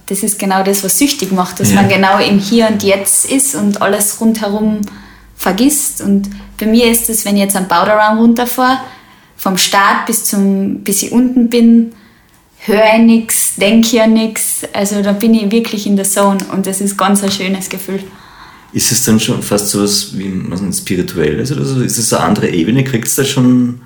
das 0.07 0.23
ist 0.23 0.39
genau 0.39 0.63
das, 0.63 0.83
was 0.83 0.97
süchtig 0.97 1.31
macht, 1.31 1.59
dass 1.59 1.69
Ja. 1.71 1.75
man 1.75 1.89
genau 1.89 2.19
im 2.19 2.39
Hier 2.39 2.67
und 2.69 2.83
Jetzt 2.83 3.29
ist 3.29 3.55
und 3.55 3.81
alles 3.81 4.19
rundherum 4.21 4.79
vergisst. 5.35 6.01
Und 6.01 6.29
bei 6.59 6.65
mir 6.65 6.91
ist 6.91 7.09
es, 7.09 7.25
wenn 7.25 7.35
ich 7.35 7.43
jetzt 7.43 7.55
am 7.55 7.67
Bauderrun 7.67 8.19
runterfahre, 8.19 8.79
vom 9.37 9.57
Start 9.57 10.05
bis, 10.05 10.25
zum, 10.25 10.79
bis 10.79 11.01
ich 11.03 11.11
unten 11.11 11.49
bin, 11.49 11.93
höre 12.59 12.95
ich 12.95 13.01
nichts, 13.01 13.55
denke 13.55 13.95
ja 13.95 14.07
nichts. 14.07 14.61
Also 14.73 15.01
da 15.01 15.13
bin 15.13 15.33
ich 15.33 15.51
wirklich 15.51 15.87
in 15.87 15.95
der 15.95 16.05
Zone 16.05 16.39
und 16.51 16.67
das 16.67 16.81
ist 16.81 16.97
ganz 16.97 17.23
ein 17.23 17.31
schönes 17.31 17.69
Gefühl. 17.69 18.03
Ist 18.73 18.91
es 18.91 19.03
dann 19.05 19.19
schon 19.19 19.41
fast 19.41 19.69
so 19.69 19.81
was 19.81 20.17
wie 20.17 20.31
was 20.49 20.61
nicht, 20.61 20.77
spirituelles 20.77 21.51
oder 21.51 21.65
so? 21.65 21.81
Ist 21.81 21.97
es 21.97 22.13
eine 22.13 22.23
andere 22.23 22.49
Ebene? 22.49 22.83
Kriegt 22.83 23.07
es 23.07 23.15
da 23.15 23.23
schon. 23.23 23.81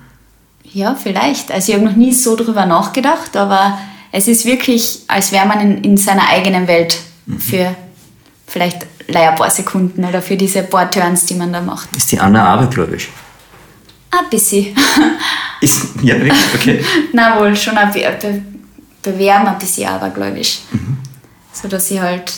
Ja, 0.72 0.94
vielleicht. 1.00 1.52
Also 1.52 1.72
ich 1.72 1.78
habe 1.78 1.88
noch 1.88 1.96
nie 1.96 2.12
so 2.12 2.36
drüber 2.36 2.66
nachgedacht, 2.66 3.36
aber 3.36 3.78
es 4.12 4.28
ist 4.28 4.44
wirklich, 4.44 5.02
als 5.06 5.32
wäre 5.32 5.46
man 5.46 5.60
in, 5.60 5.84
in 5.84 5.96
seiner 5.96 6.28
eigenen 6.28 6.66
Welt 6.66 6.98
für 7.38 7.74
vielleicht 8.46 8.86
leider 9.08 9.30
ein 9.30 9.36
paar 9.36 9.50
Sekunden 9.50 10.04
oder 10.04 10.22
für 10.22 10.36
diese 10.36 10.62
paar 10.62 10.90
Turns, 10.90 11.26
die 11.26 11.34
man 11.34 11.52
da 11.52 11.60
macht. 11.60 11.94
Ist 11.96 12.10
die 12.12 12.18
Anna 12.18 12.44
abergläubisch? 12.54 13.08
Ein 14.10 14.30
bisschen. 14.30 14.74
Ist, 15.60 15.86
ja, 16.02 16.14
wirklich? 16.16 16.44
Okay. 16.54 16.84
Na 17.12 17.38
wohl, 17.40 17.56
schon 17.56 17.76
ein 17.76 17.90
be 17.92 18.00
be 18.20 18.42
bewerben 19.02 19.46
ein 19.48 19.58
bisschen 19.58 19.88
abergläubisch. 19.88 20.60
So 21.52 21.68
dass 21.68 21.90
ich 21.90 22.00
halt 22.00 22.32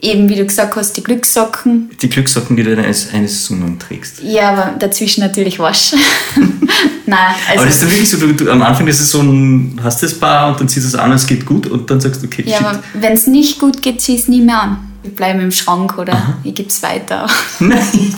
eben, 0.00 0.28
wie 0.28 0.36
du 0.36 0.44
gesagt 0.46 0.74
hast, 0.76 0.92
die 0.96 1.02
Glückssocken, 1.02 1.90
Die 2.00 2.08
Glückssocken, 2.08 2.56
die 2.56 2.62
du 2.62 2.74
dann 2.76 2.84
eines, 2.84 3.12
eine 3.12 3.28
Saison 3.28 3.60
lang 3.60 3.78
trägst. 3.78 4.22
ja, 4.22 4.50
aber 4.50 4.74
dazwischen 4.78 5.20
natürlich 5.22 5.58
wasch. 5.58 5.92
Nein, 7.06 7.18
also... 7.48 7.58
aber 7.60 7.66
das 7.66 7.74
ist 7.76 7.82
dann 7.82 7.90
wirklich 7.90 8.10
so, 8.10 8.16
du, 8.18 8.32
du 8.34 8.50
am 8.50 8.62
Anfang 8.62 8.84
der 8.86 8.94
Saison 8.94 9.78
hast 9.82 10.02
du 10.02 10.06
das 10.06 10.18
Paar 10.18 10.48
und 10.48 10.60
dann 10.60 10.68
ziehst 10.68 10.84
du 10.84 10.88
es 10.88 10.94
an, 10.94 11.12
es 11.12 11.26
geht 11.26 11.46
gut 11.46 11.66
und 11.66 11.90
dann 11.90 12.00
sagst 12.00 12.22
du, 12.22 12.26
okay, 12.26 12.42
Ja, 12.46 12.58
shit. 12.58 12.66
aber 12.66 12.82
wenn 12.94 13.12
es 13.12 13.26
nicht 13.26 13.58
gut 13.58 13.80
geht, 13.82 14.00
zieh 14.00 14.16
es 14.16 14.28
nie 14.28 14.40
mehr 14.40 14.60
an. 14.62 14.78
Ich 15.06 15.14
bleibe 15.14 15.40
im 15.42 15.50
Schrank 15.52 15.96
oder 15.98 16.38
ich 16.42 16.54
gebe 16.54 16.68
es 16.68 16.82
weiter. 16.82 17.26
Nein. 17.60 17.80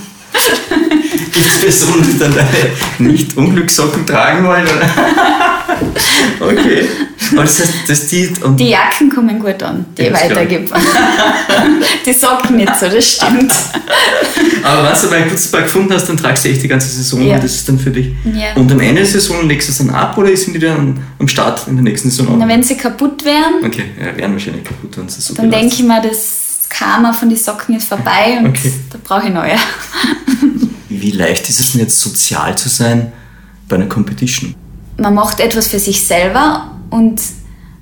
Gibt 1.33 1.47
es 1.47 1.61
Personen, 1.61 2.07
die 2.13 2.19
dann 2.19 2.35
deine 2.35 3.11
nicht 3.11 3.37
Unglückssocken 3.37 4.07
tragen 4.07 4.47
wollen? 4.47 4.65
Oder? 4.65 4.89
okay. 6.53 6.87
Das 7.35 7.61
heißt, 7.61 7.89
dass 7.89 8.07
die. 8.07 8.31
Und 8.43 8.59
Die 8.59 8.71
Jacken 8.71 9.11
kommen 9.11 9.39
gut 9.39 9.63
an, 9.63 9.85
die 9.97 10.03
ich 10.03 10.09
das 10.11 10.23
weitergebe. 10.23 10.71
die 12.07 12.13
Socken 12.13 12.57
nicht 12.57 12.75
so, 12.77 12.89
das 12.89 13.05
stimmt. 13.07 13.53
aber 14.63 14.85
wenn 14.91 15.01
du 15.01 15.07
mal 15.09 15.17
ein 15.17 15.29
gutes 15.29 15.51
Paar 15.51 15.63
gefunden 15.63 15.93
hast, 15.93 16.09
dann 16.09 16.17
tragst 16.17 16.45
du 16.45 16.49
echt 16.49 16.63
die 16.63 16.69
ganze 16.69 16.89
Saison 16.89 17.21
Ja. 17.27 17.35
und 17.35 17.45
das 17.45 17.55
ist 17.55 17.69
dann 17.69 17.79
für 17.79 17.91
dich. 17.91 18.13
Ja. 18.25 18.55
Und 18.55 18.71
am 18.73 18.81
Ende 18.81 19.03
der 19.03 19.07
Saison 19.07 19.47
legst 19.47 19.69
du 19.69 19.73
es 19.73 19.79
dann 19.79 19.91
ab 19.91 20.17
oder 20.17 20.35
sind 20.37 20.55
die 20.55 20.59
dann 20.61 21.03
am 21.19 21.29
Start 21.29 21.67
in 21.67 21.75
der 21.77 21.83
nächsten 21.85 22.11
Saison 22.11 22.37
Na, 22.39 22.49
wenn 22.49 22.63
sie 22.63 22.77
kaputt 22.77 23.25
wären, 23.25 23.65
Okay, 23.65 23.85
ja, 24.01 24.17
wären 24.17 24.33
wahrscheinlich 24.33 24.65
kaputt, 24.65 24.97
wenn 24.97 25.07
es 25.07 25.17
so 25.17 25.35
dann 25.35 25.51
denke 25.51 25.75
ich 25.75 25.83
mir, 25.83 26.01
das 26.01 26.48
Karma 26.69 27.13
von 27.13 27.29
den 27.29 27.39
Socken 27.39 27.77
ist 27.77 27.89
vorbei 27.89 28.39
und 28.39 28.49
Okay. 28.49 28.73
da 28.91 28.99
brauche 29.03 29.27
ich 29.29 29.33
neue. 29.33 29.57
Wie, 30.89 31.01
wie 31.03 31.11
leicht 31.11 31.49
ist 31.49 31.61
es 31.61 31.73
denn 31.73 31.81
jetzt 31.81 32.01
sozial 32.01 32.57
zu 32.57 32.69
sein 32.69 33.13
bei 33.69 33.77
einer 33.77 33.87
Competition? 33.87 34.55
Man 34.97 35.15
macht 35.15 35.41
etwas 35.41 35.69
für 35.69 35.79
sich 35.79 36.05
selber 36.05 36.73
und 36.91 37.21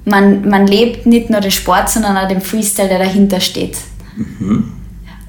man, 0.05 0.49
man 0.49 0.67
lebt 0.67 1.07
nicht 1.07 1.31
nur 1.31 1.41
den 1.41 1.51
Sport, 1.51 1.91
sondern 1.91 2.17
auch 2.17 2.29
den 2.29 2.41
Freestyle, 2.41 2.89
der 2.89 2.99
dahinter 2.99 3.41
steht. 3.41 3.77
Mhm. 4.17 4.73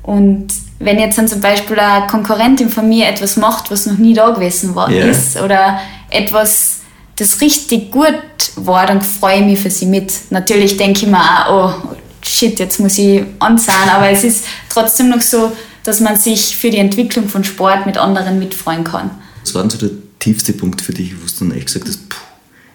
Und 0.03 0.47
wenn 0.79 0.99
jetzt 0.99 1.17
dann 1.17 1.27
zum 1.27 1.41
Beispiel 1.41 1.79
eine 1.79 2.07
Konkurrentin 2.07 2.69
von 2.69 2.87
mir 2.87 3.07
etwas 3.07 3.35
macht, 3.37 3.71
was 3.71 3.87
noch 3.87 3.97
nie 3.97 4.13
da 4.13 4.29
gewesen 4.29 4.75
war, 4.75 4.89
yeah. 4.89 5.07
ist, 5.07 5.41
oder 5.41 5.79
etwas, 6.09 6.81
das 7.15 7.41
richtig 7.41 7.91
gut 7.91 8.13
war, 8.55 8.85
dann 8.85 9.01
freue 9.01 9.39
ich 9.39 9.45
mich 9.45 9.59
für 9.59 9.71
sie 9.71 9.87
mit. 9.87 10.13
Natürlich 10.29 10.77
denke 10.77 11.05
ich 11.05 11.07
mir 11.07 11.47
auch, 11.47 11.83
oh 11.83 11.95
shit, 12.27 12.59
jetzt 12.59 12.79
muss 12.79 12.97
ich 12.97 13.23
anzahlen, 13.39 13.89
aber 13.89 14.09
es 14.09 14.23
ist 14.23 14.45
trotzdem 14.69 15.09
noch 15.09 15.21
so, 15.21 15.51
dass 15.83 15.99
man 15.99 16.17
sich 16.17 16.57
für 16.57 16.69
die 16.69 16.77
Entwicklung 16.77 17.29
von 17.29 17.43
Sport 17.43 17.85
mit 17.85 17.97
anderen 17.97 18.39
mitfreuen 18.39 18.83
kann. 18.83 19.11
Was 19.41 19.55
war 19.55 19.61
denn 19.61 19.69
so 19.69 19.77
der 19.77 19.91
tiefste 20.19 20.53
Punkt 20.53 20.81
für 20.81 20.93
dich, 20.93 21.13
wo 21.15 21.25
du 21.25 21.45
dann 21.45 21.57
echt 21.57 21.67
gesagt 21.67 21.87
hast, 21.87 22.09
puh, 22.09 22.17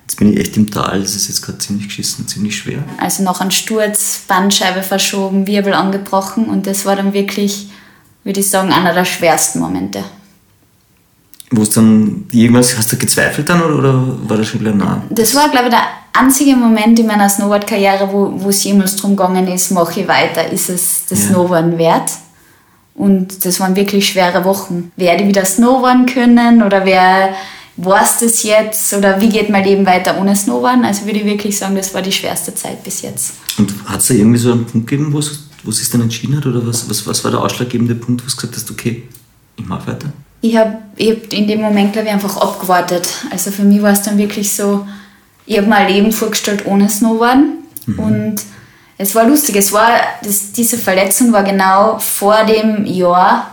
jetzt 0.06 0.16
bin 0.16 0.32
ich 0.32 0.40
echt 0.40 0.56
im 0.56 0.70
Tal, 0.70 1.00
das 1.00 1.14
ist 1.14 1.28
jetzt 1.28 1.42
gerade 1.42 1.58
ziemlich 1.58 1.88
geschissen, 1.88 2.26
ziemlich 2.26 2.56
schwer? 2.56 2.82
Also 2.98 3.22
nach 3.22 3.40
einem 3.40 3.50
Sturz, 3.50 4.22
Bandscheibe 4.26 4.82
verschoben, 4.82 5.46
Wirbel 5.46 5.74
angebrochen 5.74 6.46
und 6.46 6.66
das 6.66 6.86
war 6.86 6.96
dann 6.96 7.12
wirklich, 7.12 7.68
würde 8.24 8.40
ich 8.40 8.48
sagen, 8.48 8.72
einer 8.72 8.94
der 8.94 9.04
schwersten 9.04 9.60
Momente. 9.60 10.02
Wo 11.54 11.62
es 11.62 11.70
dann 11.70 12.24
irgendwas, 12.32 12.76
hast 12.76 12.90
du 12.92 12.96
gezweifelt 12.96 13.48
dann 13.48 13.62
oder, 13.62 13.78
oder 13.78 14.04
war 14.26 14.36
das 14.38 14.48
schon 14.48 14.60
wieder 14.60 14.74
nah? 14.74 15.02
Das 15.10 15.34
war, 15.34 15.50
glaube 15.50 15.66
ich, 15.66 15.70
der 15.70 15.84
einzige 16.12 16.56
Moment 16.56 16.98
in 16.98 17.06
meiner 17.06 17.28
Snowboard-Karriere, 17.28 18.08
wo, 18.10 18.48
es 18.48 18.64
jemals 18.64 18.96
darum 18.96 19.16
gegangen 19.16 19.46
ist, 19.48 19.70
mache 19.70 20.00
ich 20.00 20.08
weiter, 20.08 20.50
ist 20.50 20.70
es 20.70 21.04
das 21.08 21.24
ja. 21.24 21.28
Snowboarden 21.28 21.78
wert? 21.78 22.10
Und 22.94 23.44
das 23.44 23.60
waren 23.60 23.76
wirklich 23.76 24.08
schwere 24.08 24.44
Wochen. 24.44 24.92
Werde 24.96 25.22
ich 25.22 25.28
wieder 25.28 25.44
Snowboarden 25.44 26.06
können 26.06 26.62
oder 26.62 26.84
wer 26.84 27.34
weiß 27.76 28.20
das 28.20 28.42
jetzt 28.42 28.92
oder 28.92 29.20
wie 29.20 29.30
geht 29.30 29.48
mein 29.48 29.64
Leben 29.64 29.86
weiter 29.86 30.18
ohne 30.20 30.36
Snowboarden? 30.36 30.84
Also 30.84 31.06
würde 31.06 31.20
ich 31.20 31.24
wirklich 31.24 31.56
sagen, 31.56 31.74
das 31.74 31.94
war 31.94 32.02
die 32.02 32.12
schwerste 32.12 32.54
Zeit 32.54 32.84
bis 32.84 33.02
jetzt. 33.02 33.34
Und 33.58 33.72
hat 33.86 34.00
es 34.00 34.08
da 34.08 34.14
irgendwie 34.14 34.38
so 34.38 34.52
einen 34.52 34.66
Punkt 34.66 34.88
gegeben, 34.88 35.12
wo 35.12 35.18
es, 35.18 35.48
wo 35.64 35.70
es 35.70 35.78
sich 35.78 35.90
dann 35.90 36.02
entschieden 36.02 36.36
hat 36.36 36.46
oder 36.46 36.66
was, 36.66 36.88
was, 36.88 37.06
was 37.06 37.24
war 37.24 37.30
der 37.30 37.40
ausschlaggebende 37.40 37.94
Punkt, 37.94 38.22
wo 38.22 38.26
du 38.26 38.34
gesagt 38.34 38.54
hast, 38.54 38.70
okay, 38.70 39.04
ich 39.56 39.66
mache 39.66 39.86
weiter? 39.86 40.12
Ich 40.42 40.56
habe 40.56 40.78
hab 41.00 41.32
in 41.32 41.46
dem 41.46 41.62
Moment, 41.62 41.92
glaube 41.92 42.08
ich, 42.08 42.12
einfach 42.12 42.36
abgewartet. 42.36 43.08
Also 43.30 43.50
für 43.50 43.62
mich 43.62 43.80
war 43.80 43.92
es 43.92 44.02
dann 44.02 44.18
wirklich 44.18 44.52
so, 44.52 44.86
ich 45.46 45.56
habe 45.56 45.68
mir 45.68 45.76
ein 45.76 45.88
Leben 45.88 46.12
vorgestellt 46.12 46.66
ohne 46.66 46.90
Snowboarden. 46.90 47.58
Mhm. 47.86 47.98
Und 47.98 48.42
es 48.98 49.14
war 49.14 49.24
lustig, 49.24 49.56
es 49.56 49.72
war, 49.72 49.92
das, 50.22 50.52
diese 50.52 50.76
Verletzung 50.76 51.32
war 51.32 51.44
genau 51.44 51.98
vor 51.98 52.44
dem 52.44 52.84
Jahr, 52.84 53.52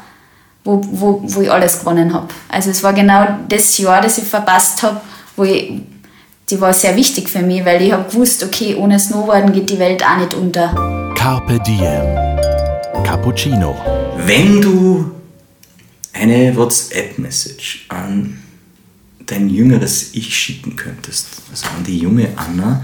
wo, 0.63 0.81
wo, 0.91 1.21
wo 1.23 1.41
ich 1.41 1.51
alles 1.51 1.79
gewonnen 1.79 2.13
habe. 2.13 2.27
Also 2.49 2.71
es 2.71 2.83
war 2.83 2.93
genau 2.93 3.25
das 3.47 3.77
Jahr, 3.77 4.01
das 4.01 4.17
ich 4.17 4.25
verpasst 4.25 4.81
habe, 4.81 4.99
wo 5.35 5.43
ich, 5.43 5.81
die 6.49 6.59
war 6.59 6.73
sehr 6.73 6.95
wichtig 6.95 7.29
für 7.29 7.43
mich, 7.43 7.63
weil 7.65 7.83
ich 7.83 7.91
habe 7.93 8.09
gewusst, 8.09 8.43
okay, 8.43 8.75
ohne 8.75 8.99
Snowboarden 8.99 9.53
geht 9.53 9.69
die 9.69 9.77
Welt 9.77 10.03
auch 10.03 10.17
nicht 10.17 10.33
unter. 10.33 11.13
Carpe 11.15 11.59
Diem. 11.59 13.03
Cappuccino. 13.03 13.75
Wenn 14.25 14.59
du 14.59 15.18
eine 16.19 16.55
WhatsApp-Message 16.55 17.85
an 17.87 18.39
dein 19.25 19.49
jüngeres 19.49 20.13
Ich 20.13 20.37
schicken 20.37 20.75
könntest, 20.75 21.27
also 21.49 21.67
an 21.67 21.83
die 21.83 21.97
junge 21.97 22.29
Anna, 22.35 22.83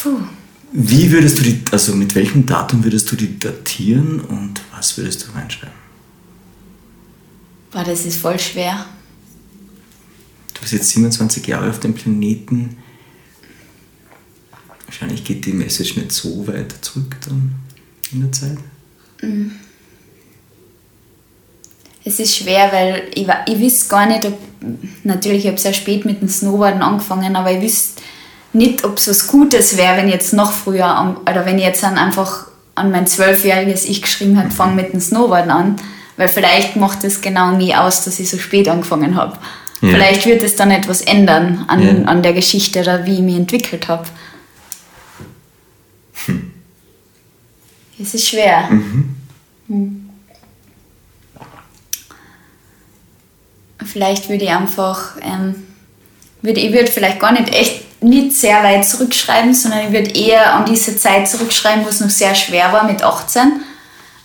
Puh. 0.00 0.20
wie 0.72 1.10
würdest 1.10 1.38
du 1.38 1.42
die, 1.42 1.60
also 1.72 1.94
mit 1.96 2.14
welchem 2.14 2.46
Datum 2.46 2.84
würdest 2.84 3.10
du 3.10 3.16
die 3.16 3.38
datieren 3.38 4.20
und 4.20 4.60
was 4.72 4.96
würdest 4.96 5.26
du 5.26 5.32
reinschreiben? 5.32 5.74
Boah, 7.72 7.82
das 7.82 8.04
ist 8.04 8.20
voll 8.20 8.38
schwer. 8.38 8.86
Du 10.52 10.60
bist 10.60 10.72
jetzt 10.72 10.90
27 10.90 11.44
Jahre 11.48 11.70
auf 11.70 11.80
dem 11.80 11.94
Planeten. 11.94 12.76
Wahrscheinlich 14.86 15.24
geht 15.24 15.44
die 15.46 15.52
Message 15.52 15.96
nicht 15.96 16.12
so 16.12 16.46
weit 16.46 16.72
zurück 16.82 17.16
dann 17.26 17.56
in 18.12 18.20
der 18.20 18.30
Zeit. 18.30 18.58
Mhm 19.20 19.50
es 22.04 22.20
ist 22.20 22.36
schwer, 22.36 22.70
weil 22.72 23.04
ich, 23.14 23.26
ich 23.46 23.60
wüsste 23.60 23.88
gar 23.88 24.06
nicht, 24.06 24.24
ob, 24.26 24.38
natürlich, 25.04 25.44
ich 25.44 25.50
habe 25.50 25.58
sehr 25.58 25.72
spät 25.72 26.04
mit 26.04 26.20
dem 26.20 26.28
Snowboarden 26.28 26.82
angefangen, 26.82 27.34
aber 27.34 27.50
ich 27.52 27.62
wüsste 27.62 28.02
nicht, 28.52 28.84
ob 28.84 28.98
es 28.98 29.08
was 29.08 29.26
Gutes 29.26 29.76
wäre, 29.76 29.96
wenn 29.96 30.06
ich 30.06 30.14
jetzt 30.14 30.32
noch 30.32 30.52
früher, 30.52 31.16
oder 31.22 31.46
wenn 31.46 31.58
ich 31.58 31.64
jetzt 31.64 31.82
dann 31.82 31.98
einfach 31.98 32.46
an 32.74 32.90
mein 32.90 33.06
zwölfjähriges 33.06 33.84
Ich 33.86 34.02
geschrieben 34.02 34.38
habe, 34.38 34.50
fang 34.50 34.74
mit 34.74 34.92
dem 34.92 35.00
Snowboarden 35.00 35.50
an, 35.50 35.76
weil 36.16 36.28
vielleicht 36.28 36.76
macht 36.76 37.04
es 37.04 37.20
genau 37.20 37.52
mich 37.52 37.74
aus, 37.74 38.04
dass 38.04 38.20
ich 38.20 38.30
so 38.30 38.38
spät 38.38 38.68
angefangen 38.68 39.16
habe. 39.16 39.38
Ja. 39.80 39.90
Vielleicht 39.90 40.26
wird 40.26 40.42
es 40.42 40.56
dann 40.56 40.70
etwas 40.70 41.00
ändern 41.00 41.64
an, 41.68 41.82
ja. 41.82 42.04
an 42.04 42.22
der 42.22 42.32
Geschichte 42.32 42.80
oder 42.80 43.06
wie 43.06 43.14
ich 43.14 43.20
mich 43.20 43.36
entwickelt 43.36 43.88
habe. 43.88 44.04
Hm. 46.26 46.52
Es 48.00 48.14
ist 48.14 48.28
schwer. 48.28 48.68
Mhm. 48.70 49.16
Hm. 49.68 50.03
Vielleicht 53.84 54.28
würde 54.28 54.44
ich 54.44 54.50
einfach, 54.50 55.16
ähm, 55.22 55.66
würde, 56.42 56.60
ich 56.60 56.72
würde 56.72 56.90
vielleicht 56.90 57.20
gar 57.20 57.32
nicht 57.32 57.52
echt 57.54 58.02
nicht 58.02 58.36
sehr 58.36 58.62
weit 58.62 58.84
zurückschreiben, 58.84 59.54
sondern 59.54 59.86
ich 59.86 59.92
würde 59.92 60.10
eher 60.10 60.54
an 60.54 60.66
diese 60.66 60.96
Zeit 60.96 61.28
zurückschreiben, 61.28 61.84
wo 61.84 61.88
es 61.88 62.00
noch 62.00 62.10
sehr 62.10 62.34
schwer 62.34 62.72
war 62.72 62.84
mit 62.84 63.02
18, 63.02 63.60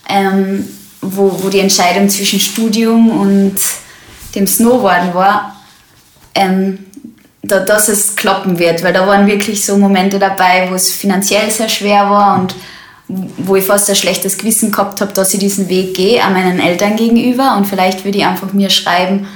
ähm, 0.09 0.67
wo, 1.01 1.41
wo 1.41 1.49
die 1.49 1.59
Entscheidung 1.59 2.09
zwischen 2.09 2.39
Studium 2.39 3.09
und 3.09 3.55
dem 4.35 4.45
Snowboarden 4.45 5.13
war, 5.13 5.55
ähm, 6.35 6.85
da, 7.41 7.61
dass 7.61 7.87
es 7.87 8.15
klappen 8.15 8.59
wird, 8.59 8.83
weil 8.83 8.93
da 8.93 9.07
waren 9.07 9.27
wirklich 9.27 9.65
so 9.65 9.77
Momente 9.77 10.19
dabei, 10.19 10.67
wo 10.69 10.75
es 10.75 10.91
finanziell 10.91 11.49
sehr 11.49 11.69
schwer 11.69 12.09
war 12.09 12.39
und 12.39 12.53
wo 13.07 13.55
ich 13.55 13.63
fast 13.63 13.89
ein 13.89 13.95
schlechtes 13.95 14.37
Gewissen 14.37 14.71
gehabt 14.71 15.01
habe, 15.01 15.13
dass 15.13 15.33
ich 15.33 15.39
diesen 15.39 15.67
Weg 15.67 15.95
gehe, 15.95 16.23
an 16.23 16.33
meinen 16.33 16.59
Eltern 16.59 16.95
gegenüber. 16.95 17.55
Und 17.57 17.65
vielleicht 17.65 18.05
würde 18.05 18.19
ich 18.19 18.25
einfach 18.25 18.53
mir 18.53 18.69
schreiben, 18.69 19.27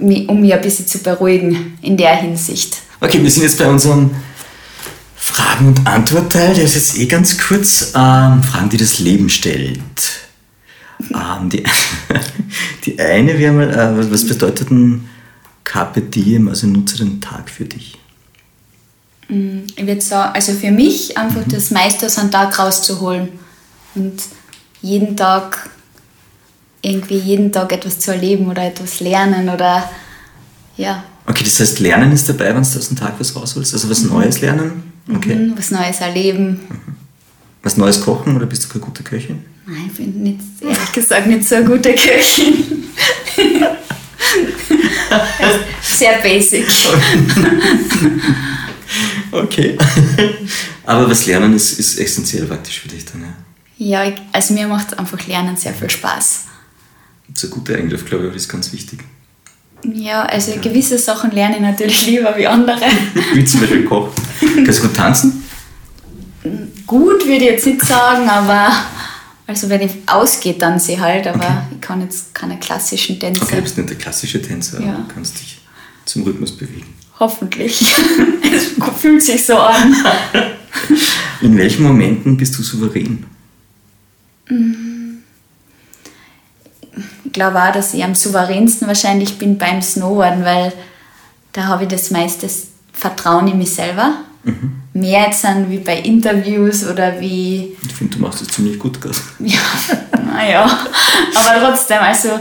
um 0.00 0.40
mich 0.40 0.52
ein 0.52 0.60
bisschen 0.60 0.86
zu 0.86 0.98
beruhigen 0.98 1.78
in 1.82 1.96
der 1.96 2.16
Hinsicht. 2.16 2.78
Okay, 3.00 3.22
wir 3.22 3.30
sind 3.30 3.42
jetzt 3.44 3.58
bei 3.58 3.66
unserem 3.66 4.10
Fragen- 5.16 5.68
und 5.68 5.86
Antwortteil. 5.86 6.54
Der 6.54 6.64
ist 6.64 6.74
jetzt 6.74 6.98
eh 6.98 7.06
ganz 7.06 7.38
kurz. 7.38 7.92
Ähm, 7.94 8.42
Fragen, 8.42 8.68
die 8.70 8.76
das 8.76 8.98
Leben 8.98 9.28
stellt. 9.28 9.78
Ähm, 11.10 11.48
die, 11.48 11.62
die 12.84 12.98
eine 12.98 13.38
wäre 13.38 13.52
mal, 13.52 13.70
äh, 13.70 14.10
was 14.10 14.26
bedeutet 14.26 14.70
ein 14.70 15.08
Carpe 15.64 16.00
Diem, 16.00 16.48
also 16.48 16.66
nutze 16.66 16.98
den 16.98 17.20
Tag 17.20 17.50
für 17.50 17.64
dich? 17.64 17.98
Mm, 19.28 19.60
ich 19.76 19.86
würde 19.86 20.00
sagen, 20.00 20.34
also 20.34 20.52
für 20.54 20.70
mich 20.70 21.16
einfach 21.16 21.46
mhm. 21.46 21.50
das 21.50 21.70
meiste 21.70 22.06
aus 22.06 22.18
einem 22.18 22.30
Tag 22.30 22.58
rauszuholen 22.58 23.28
und 23.94 24.20
jeden 24.80 25.16
Tag 25.16 25.70
irgendwie 26.82 27.18
jeden 27.18 27.52
Tag 27.52 27.72
etwas 27.72 27.98
zu 27.98 28.12
erleben 28.12 28.48
oder 28.48 28.64
etwas 28.64 29.00
lernen 29.00 29.48
oder 29.48 29.88
ja. 30.76 31.04
Okay, 31.26 31.44
das 31.44 31.60
heißt, 31.60 31.80
Lernen 31.80 32.12
ist 32.12 32.28
dabei, 32.28 32.54
wenn 32.54 32.62
du 32.62 32.78
aus 32.78 32.88
dem 32.88 32.96
Tag 32.96 33.14
was 33.18 33.34
rausholst? 33.34 33.74
Also 33.74 33.90
was 33.90 34.02
mhm. 34.02 34.10
Neues 34.10 34.40
lernen? 34.40 34.92
Okay. 35.12 35.34
Mhm, 35.34 35.54
was 35.56 35.70
Neues 35.70 36.00
erleben. 36.00 36.60
Mhm. 36.68 36.96
Was 37.62 37.76
Neues 37.76 38.00
kochen 38.00 38.36
oder 38.36 38.46
bist 38.46 38.64
du 38.64 38.68
keine 38.68 38.84
gute 38.84 39.02
Köchin? 39.02 39.44
Nein, 39.66 39.90
ich 39.90 39.96
bin 39.96 40.22
nicht, 40.22 40.40
ehrlich 40.60 40.92
gesagt 40.92 41.26
nicht 41.26 41.46
so 41.46 41.56
eine 41.56 41.66
gute 41.66 41.94
Köchin. 41.94 42.84
Sehr 45.82 46.18
basic. 46.22 46.66
okay. 49.32 49.76
Aber 50.86 51.10
was 51.10 51.26
Lernen 51.26 51.54
ist, 51.54 51.78
ist 51.78 51.98
essentiell 51.98 52.46
praktisch 52.46 52.80
für 52.80 52.88
dich 52.88 53.04
dann, 53.04 53.22
ja? 53.22 53.34
Ja, 53.78 54.12
also 54.32 54.54
mir 54.54 54.66
macht 54.66 54.98
einfach 54.98 55.26
Lernen 55.26 55.56
sehr 55.56 55.72
viel 55.72 55.90
Spaß. 55.90 56.46
Das 57.38 57.44
ist 57.44 57.52
eine 57.52 57.60
gute 57.60 57.76
Eigenschaft, 57.76 58.04
glaube 58.04 58.24
ich, 58.24 58.28
aber 58.30 58.34
das 58.34 58.42
ist 58.42 58.48
ganz 58.48 58.72
wichtig. 58.72 58.98
Ja, 59.84 60.24
also 60.24 60.50
ja. 60.50 60.60
gewisse 60.60 60.98
Sachen 60.98 61.30
lerne 61.30 61.54
ich 61.54 61.62
natürlich 61.62 62.04
lieber 62.08 62.36
wie 62.36 62.48
andere. 62.48 62.80
wie 63.32 63.44
zum 63.44 63.60
Beispiel 63.60 63.84
Kochen. 63.84 64.12
Kannst 64.64 64.80
du 64.80 64.88
gut 64.88 64.96
tanzen? 64.96 65.44
Gut 66.84 67.24
würde 67.24 67.44
ich 67.44 67.50
jetzt 67.52 67.66
nicht 67.66 67.86
sagen, 67.86 68.28
aber 68.28 68.72
also 69.46 69.68
wenn 69.68 69.82
ich 69.82 69.92
ausgehe, 70.06 70.58
tanze 70.58 70.94
ich 70.94 70.98
halt, 70.98 71.28
aber 71.28 71.44
okay. 71.44 71.74
ich 71.76 71.80
kann 71.80 72.00
jetzt 72.00 72.34
keine 72.34 72.58
klassischen 72.58 73.20
Tänze. 73.20 73.40
Okay, 73.40 73.54
du 73.54 73.62
bist 73.62 73.78
nicht 73.78 73.90
der 73.90 73.98
klassische 73.98 74.42
Tänzer, 74.42 74.80
ja. 74.80 74.94
aber 74.94 75.04
du 75.04 75.14
kannst 75.14 75.38
dich 75.38 75.60
zum 76.06 76.24
Rhythmus 76.24 76.56
bewegen. 76.56 76.92
Hoffentlich. 77.20 77.80
es 78.52 78.72
fühlt 79.00 79.22
sich 79.22 79.46
so 79.46 79.58
an. 79.58 79.94
In 81.40 81.56
welchen 81.56 81.84
Momenten 81.84 82.36
bist 82.36 82.58
du 82.58 82.64
souverän? 82.64 83.24
Mhm 84.48 84.87
ich 87.24 87.32
glaube 87.32 87.62
auch, 87.62 87.72
dass 87.72 87.94
ich 87.94 88.04
am 88.04 88.14
souveränsten 88.14 88.88
wahrscheinlich 88.88 89.38
bin 89.38 89.58
beim 89.58 89.82
Snowboarden, 89.82 90.44
weil 90.44 90.72
da 91.52 91.64
habe 91.64 91.84
ich 91.84 91.88
das 91.88 92.10
meiste 92.10 92.48
Vertrauen 92.92 93.48
in 93.48 93.58
mich 93.58 93.74
selber. 93.74 94.14
Mhm. 94.44 94.72
Mehr 94.94 95.26
jetzt 95.26 95.44
dann 95.44 95.70
wie 95.70 95.78
bei 95.78 95.98
Interviews 95.98 96.86
oder 96.86 97.20
wie. 97.20 97.76
Ich 97.86 97.94
finde, 97.94 98.16
du 98.16 98.22
machst 98.22 98.40
das 98.40 98.48
ziemlich 98.48 98.78
gut, 98.78 99.00
gerade. 99.00 99.16
Ja, 99.38 99.60
naja. 100.12 100.64
Aber 101.34 101.66
trotzdem, 101.66 101.98
also 101.98 102.40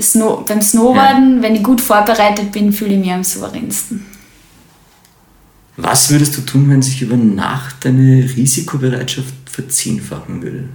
Snow, 0.00 0.44
beim 0.44 0.60
Snowboarden, 0.60 1.36
ja. 1.36 1.42
wenn 1.42 1.54
ich 1.54 1.62
gut 1.62 1.80
vorbereitet 1.80 2.52
bin, 2.52 2.72
fühle 2.72 2.94
ich 2.94 3.00
mich 3.00 3.12
am 3.12 3.24
souveränsten. 3.24 4.04
Was 5.76 6.10
würdest 6.10 6.36
du 6.36 6.42
tun, 6.42 6.70
wenn 6.70 6.82
sich 6.82 7.02
über 7.02 7.16
Nacht 7.16 7.84
deine 7.84 8.22
Risikobereitschaft 8.36 9.34
verzehnfachen 9.50 10.42
würde? 10.42 10.68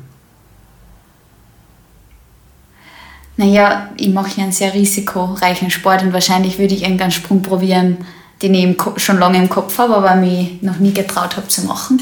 Naja, 3.40 3.90
ich 3.96 4.10
mache 4.10 4.32
ja 4.36 4.44
einen 4.44 4.52
sehr 4.52 4.74
risikoreichen 4.74 5.72
Sport 5.72 6.04
und 6.04 6.12
wahrscheinlich 6.12 6.60
würde 6.60 6.76
ich 6.76 6.82
irgendeinen 6.82 7.14
Sprung 7.14 7.42
probieren, 7.42 8.00
den 8.42 8.54
ich 8.54 8.76
schon 8.98 9.18
lange 9.18 9.38
im 9.38 9.48
Kopf 9.48 9.78
habe, 9.78 9.96
aber 9.96 10.16
mich 10.16 10.62
noch 10.62 10.78
nie 10.80 10.92
getraut 10.92 11.38
habe 11.38 11.48
zu 11.48 11.62
machen. 11.62 12.02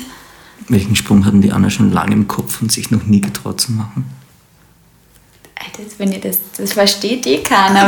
Welchen 0.68 0.96
Sprung 0.96 1.28
hatten 1.28 1.44
die 1.44 1.52
Anna 1.52 1.70
schon 1.70 1.94
lange 1.94 2.14
im 2.14 2.28
Kopf 2.28 2.60
und 2.64 2.72
sich 2.72 2.90
noch 2.90 3.04
nie 3.04 3.22
getraut 3.22 3.62
zu 3.62 3.72
machen? 3.74 4.12
Das, 5.78 6.00
wenn 6.00 6.12
ihr 6.12 6.20
das, 6.20 6.40
das 6.58 6.74
versteht 6.74 7.28
eh 7.28 7.44
keiner. 7.44 7.84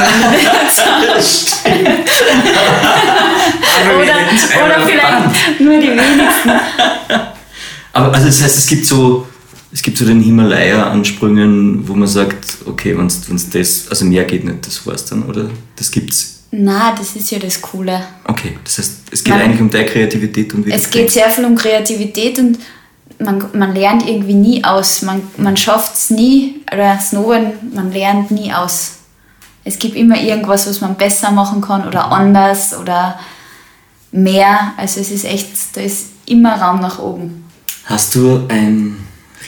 oder, 3.96 4.16
oder 4.64 4.86
vielleicht 4.86 5.60
nur 5.60 5.80
die 5.80 5.88
wenigsten. 5.88 6.52
Aber 7.94 8.14
also 8.14 8.28
das 8.28 8.44
heißt, 8.44 8.58
es 8.60 8.68
gibt 8.68 8.86
so, 8.86 9.28
es 9.72 9.82
gibt 9.82 9.98
so 9.98 10.06
den 10.06 10.22
Himalaya 10.22 10.90
an 10.90 11.06
Sprüngen, 11.06 11.88
wo 11.88 11.94
man 11.94 12.08
sagt, 12.08 12.58
okay, 12.66 12.98
wenn 12.98 13.06
es 13.06 13.50
das, 13.50 13.88
also 13.90 14.06
mehr 14.06 14.26
geht 14.26 14.44
nicht, 14.44 14.66
das 14.66 14.86
war's 14.86 15.06
dann, 15.06 15.24
oder? 15.24 15.50
Das 15.76 15.92
gibt's. 15.92 16.44
Na, 16.52 16.96
das 16.98 17.16
ist 17.16 17.30
ja 17.30 17.38
das 17.38 17.62
Coole. 17.62 18.02
Okay, 18.24 18.58
das 18.64 18.80
heißt, 18.80 18.92
es 19.12 19.24
geht 19.24 19.34
man, 19.34 19.44
eigentlich 19.44 19.62
um 19.62 19.70
deine 19.70 19.86
Kreativität 19.86 20.54
und 20.56 20.66
wie 20.66 20.72
Es 20.72 20.90
geht 20.90 21.12
sehr 21.12 21.30
viel 21.30 21.46
um 21.46 21.56
Kreativität 21.56 22.40
und 22.40 22.58
man, 23.20 23.46
man 23.54 23.76
lernt 23.76 24.08
irgendwie 24.08 24.34
nie 24.34 24.64
aus. 24.64 25.04
Man, 25.04 25.22
man 25.38 25.56
schafft 25.56 25.96
es 25.96 26.10
nie, 26.10 26.62
oder 26.74 27.00
Snowboarden, 27.00 27.52
man 27.76 27.92
lernt 27.92 28.32
nie 28.32 28.52
aus. 28.52 28.94
Es 29.64 29.78
gibt 29.78 29.96
immer 29.96 30.20
irgendwas, 30.20 30.68
was 30.68 30.82
man 30.82 30.96
besser 30.96 31.30
machen 31.30 31.62
kann 31.62 31.88
oder 31.88 32.12
anders 32.12 32.76
oder 32.76 33.20
mehr. 34.12 34.74
Also 34.78 35.02
es 35.02 35.12
ist 35.12 35.26
echt, 35.26 35.48
da 35.74 35.82
ist 35.82 36.08
immer 36.26 36.60
Raum 36.60 36.80
nach 36.80 36.98
oben. 36.98 37.46
Hast 37.86 38.16
du 38.16 38.46
ein 38.48 38.96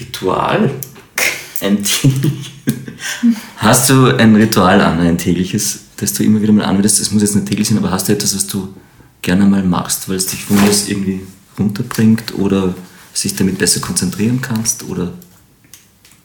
Ritual? 0.01 0.71
Ein 1.61 1.83
Hast 3.57 3.89
du 3.89 4.07
ein 4.15 4.35
Ritual 4.35 4.81
an, 4.81 4.99
ein 4.99 5.17
tägliches, 5.17 5.81
das 5.97 6.13
du 6.13 6.23
immer 6.23 6.41
wieder 6.41 6.53
mal 6.53 6.65
anwendest? 6.65 6.99
Das 6.99 7.11
muss 7.11 7.21
jetzt 7.21 7.35
nicht 7.35 7.47
täglich 7.47 7.67
sein, 7.67 7.77
aber 7.77 7.91
hast 7.91 8.07
du 8.07 8.13
etwas, 8.13 8.35
was 8.35 8.47
du 8.47 8.73
gerne 9.21 9.45
mal 9.45 9.63
machst, 9.63 10.09
weil 10.09 10.15
es 10.15 10.27
dich 10.27 10.43
von 10.43 10.57
das 10.65 10.87
irgendwie 10.87 11.21
runterbringt 11.57 12.33
oder 12.35 12.73
sich 13.13 13.35
damit 13.35 13.57
besser 13.57 13.79
konzentrieren 13.79 14.41
kannst 14.41 14.83
oder 14.83 15.13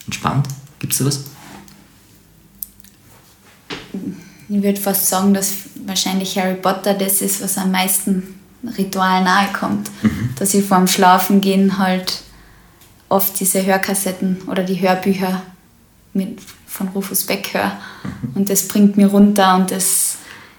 entspannt? 0.07 0.49
Gibt 0.79 0.93
es 0.93 0.99
da 0.99 1.05
was? 1.07 1.25
Ich 4.49 4.63
würde 4.63 4.81
fast 4.81 5.07
sagen, 5.07 5.35
dass 5.35 5.53
wahrscheinlich 5.87 6.39
Harry 6.39 6.55
Potter 6.55 6.95
das 6.95 7.21
ist, 7.21 7.43
was 7.43 7.59
am 7.59 7.73
meisten 7.73 8.35
Ritual 8.79 9.25
nahe 9.25 9.53
kommt. 9.53 9.91
Mhm. 10.03 10.31
Dass 10.39 10.55
ich 10.55 10.65
vorm 10.65 10.87
Schlafen 10.87 11.41
gehen 11.41 11.79
halt 11.79 12.23
oft 13.09 13.39
diese 13.39 13.65
Hörkassetten 13.65 14.43
oder 14.49 14.63
die 14.63 14.81
Hörbücher 14.81 15.43
mit, 16.13 16.41
von 16.67 16.89
Rufus 16.89 17.25
Beck 17.25 17.53
höre. 17.53 17.73
Mhm. 18.03 18.37
Und 18.37 18.51
das 18.51 18.69
bringt 18.69 18.97
mir 18.97 19.07
runter 19.07 19.57
und 19.57 19.71
das 19.71 20.19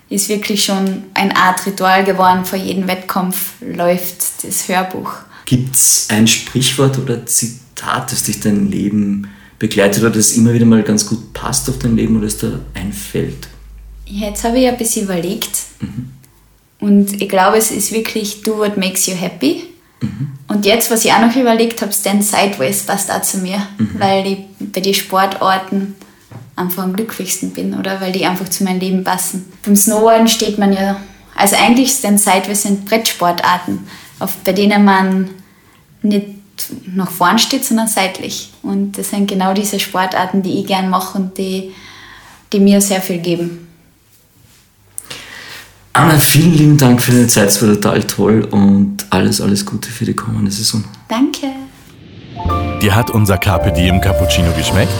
ist 0.09 0.29
wirklich 0.29 0.63
schon 0.63 1.03
eine 1.13 1.35
Art 1.35 1.65
Ritual 1.65 2.03
geworden. 2.03 2.45
Vor 2.45 2.59
jedem 2.59 2.87
Wettkampf 2.87 3.53
läuft 3.61 4.43
das 4.43 4.67
Hörbuch. 4.67 5.11
Gibt 5.45 5.75
es 5.75 6.07
ein 6.09 6.27
Sprichwort 6.27 6.97
oder 6.97 7.25
Zitat, 7.25 8.11
das 8.11 8.23
dich 8.23 8.39
dein 8.39 8.71
Leben 8.71 9.29
begleitet 9.59 10.03
oder 10.03 10.11
das 10.11 10.33
immer 10.33 10.53
wieder 10.53 10.65
mal 10.65 10.83
ganz 10.83 11.05
gut 11.05 11.33
passt 11.33 11.69
auf 11.69 11.79
dein 11.79 11.95
Leben 11.95 12.17
oder 12.17 12.27
es 12.27 12.37
da 12.37 12.59
einfällt? 12.73 13.47
Jetzt 14.05 14.43
habe 14.43 14.59
ich 14.59 14.67
ein 14.67 14.77
bisschen 14.77 15.05
überlegt 15.05 15.57
mhm. 15.81 16.11
und 16.79 17.21
ich 17.21 17.27
glaube, 17.27 17.57
es 17.57 17.71
ist 17.71 17.91
wirklich 17.91 18.41
do 18.43 18.57
what 18.57 18.77
makes 18.77 19.05
you 19.07 19.15
happy. 19.15 19.63
Mhm. 20.01 20.36
Und 20.57 20.65
jetzt, 20.65 20.89
was 20.89 21.05
ich 21.05 21.13
auch 21.13 21.19
noch 21.19 21.35
überlegt 21.35 21.83
habe, 21.83 21.93
Stand 21.93 22.23
Sideways 22.23 22.81
passt 22.81 23.11
auch 23.11 23.21
zu 23.21 23.37
mir, 23.37 23.59
mhm. 23.77 23.91
weil 23.99 24.25
ich 24.25 24.39
bei 24.57 24.81
den 24.81 24.95
Sportarten 24.95 25.95
einfach 26.55 26.81
am 26.81 26.93
glücklichsten 26.93 27.51
bin 27.51 27.77
oder 27.77 28.01
weil 28.01 28.11
die 28.11 28.25
einfach 28.25 28.49
zu 28.49 28.63
meinem 28.63 28.79
Leben 28.79 29.03
passen. 29.03 29.45
Beim 29.63 29.75
Snowboarden 29.75 30.27
steht 30.27 30.57
man 30.57 30.73
ja, 30.73 30.99
also 31.35 31.55
eigentlich 31.57 31.91
Stand 31.91 32.19
Sideways 32.19 32.63
sind 32.63 32.85
Brettsportarten, 32.85 33.87
auf, 34.17 34.35
bei 34.37 34.51
denen 34.51 34.83
man 34.83 35.29
nicht 36.01 36.25
nach 36.87 37.11
vorn 37.11 37.37
steht, 37.37 37.63
sondern 37.63 37.87
seitlich. 37.87 38.51
Und 38.63 38.97
das 38.97 39.11
sind 39.11 39.29
genau 39.29 39.53
diese 39.53 39.79
Sportarten, 39.79 40.41
die 40.41 40.61
ich 40.61 40.65
gern 40.65 40.89
mache 40.89 41.19
und 41.19 41.37
die, 41.37 41.71
die 42.51 42.59
mir 42.59 42.81
sehr 42.81 43.03
viel 43.03 43.19
geben. 43.19 43.66
Anna, 45.97 46.19
vielen 46.19 46.53
lieben 46.53 46.77
Dank 46.77 47.01
für 47.01 47.11
deine 47.11 47.25
Zeit, 47.25 47.47
es 47.47 47.59
war 47.59 47.73
total 47.73 48.03
toll 48.03 48.47
und 48.51 48.97
alles, 49.09 49.41
alles 49.41 49.65
Gute 49.65 49.89
für 49.89 50.05
die 50.05 50.13
kommende 50.13 50.51
Saison. 50.51 50.83
Danke. 51.07 51.47
Dir 52.83 52.95
hat 52.95 53.09
unser 53.09 53.39
Carpe 53.39 53.71
Diem 53.71 53.99
Cappuccino 53.99 54.51
geschmeckt? 54.55 54.91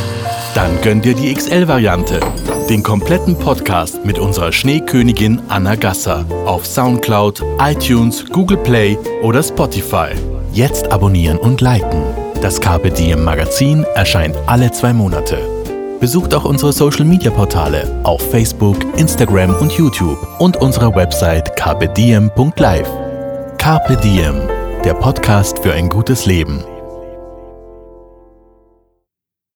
Dann 0.55 0.81
gönn 0.81 1.03
dir 1.03 1.13
die 1.13 1.31
XL-Variante. 1.31 2.19
Den 2.67 2.81
kompletten 2.81 3.37
Podcast 3.37 4.03
mit 4.05 4.17
unserer 4.17 4.51
Schneekönigin 4.51 5.39
Anna 5.49 5.75
Gasser 5.75 6.25
auf 6.47 6.65
Soundcloud, 6.65 7.43
iTunes, 7.59 8.25
Google 8.31 8.57
Play 8.57 8.97
oder 9.21 9.43
Spotify. 9.43 10.15
Jetzt 10.51 10.91
abonnieren 10.91 11.37
und 11.37 11.61
liken. 11.61 12.01
Das 12.41 12.59
Carpe 12.59 12.89
Diem 12.89 13.23
Magazin 13.23 13.85
erscheint 13.93 14.35
alle 14.47 14.71
zwei 14.71 14.93
Monate. 14.93 15.56
Besucht 15.99 16.33
auch 16.35 16.45
unsere 16.45 16.71
Social 16.71 17.05
Media 17.05 17.31
Portale 17.31 17.99
auf 18.03 18.21
Facebook, 18.29 18.77
Instagram 18.97 19.55
und 19.55 19.71
YouTube 19.71 20.17
und 20.39 20.57
unsere 20.57 20.93
Website 20.93 21.55
carpediem.live. 21.55 22.89
Carpe 23.57 23.97
Diem, 23.97 24.35
der 24.85 24.93
Podcast 24.93 25.59
für 25.59 25.73
ein 25.73 25.89
gutes 25.89 26.25
Leben. 26.25 26.63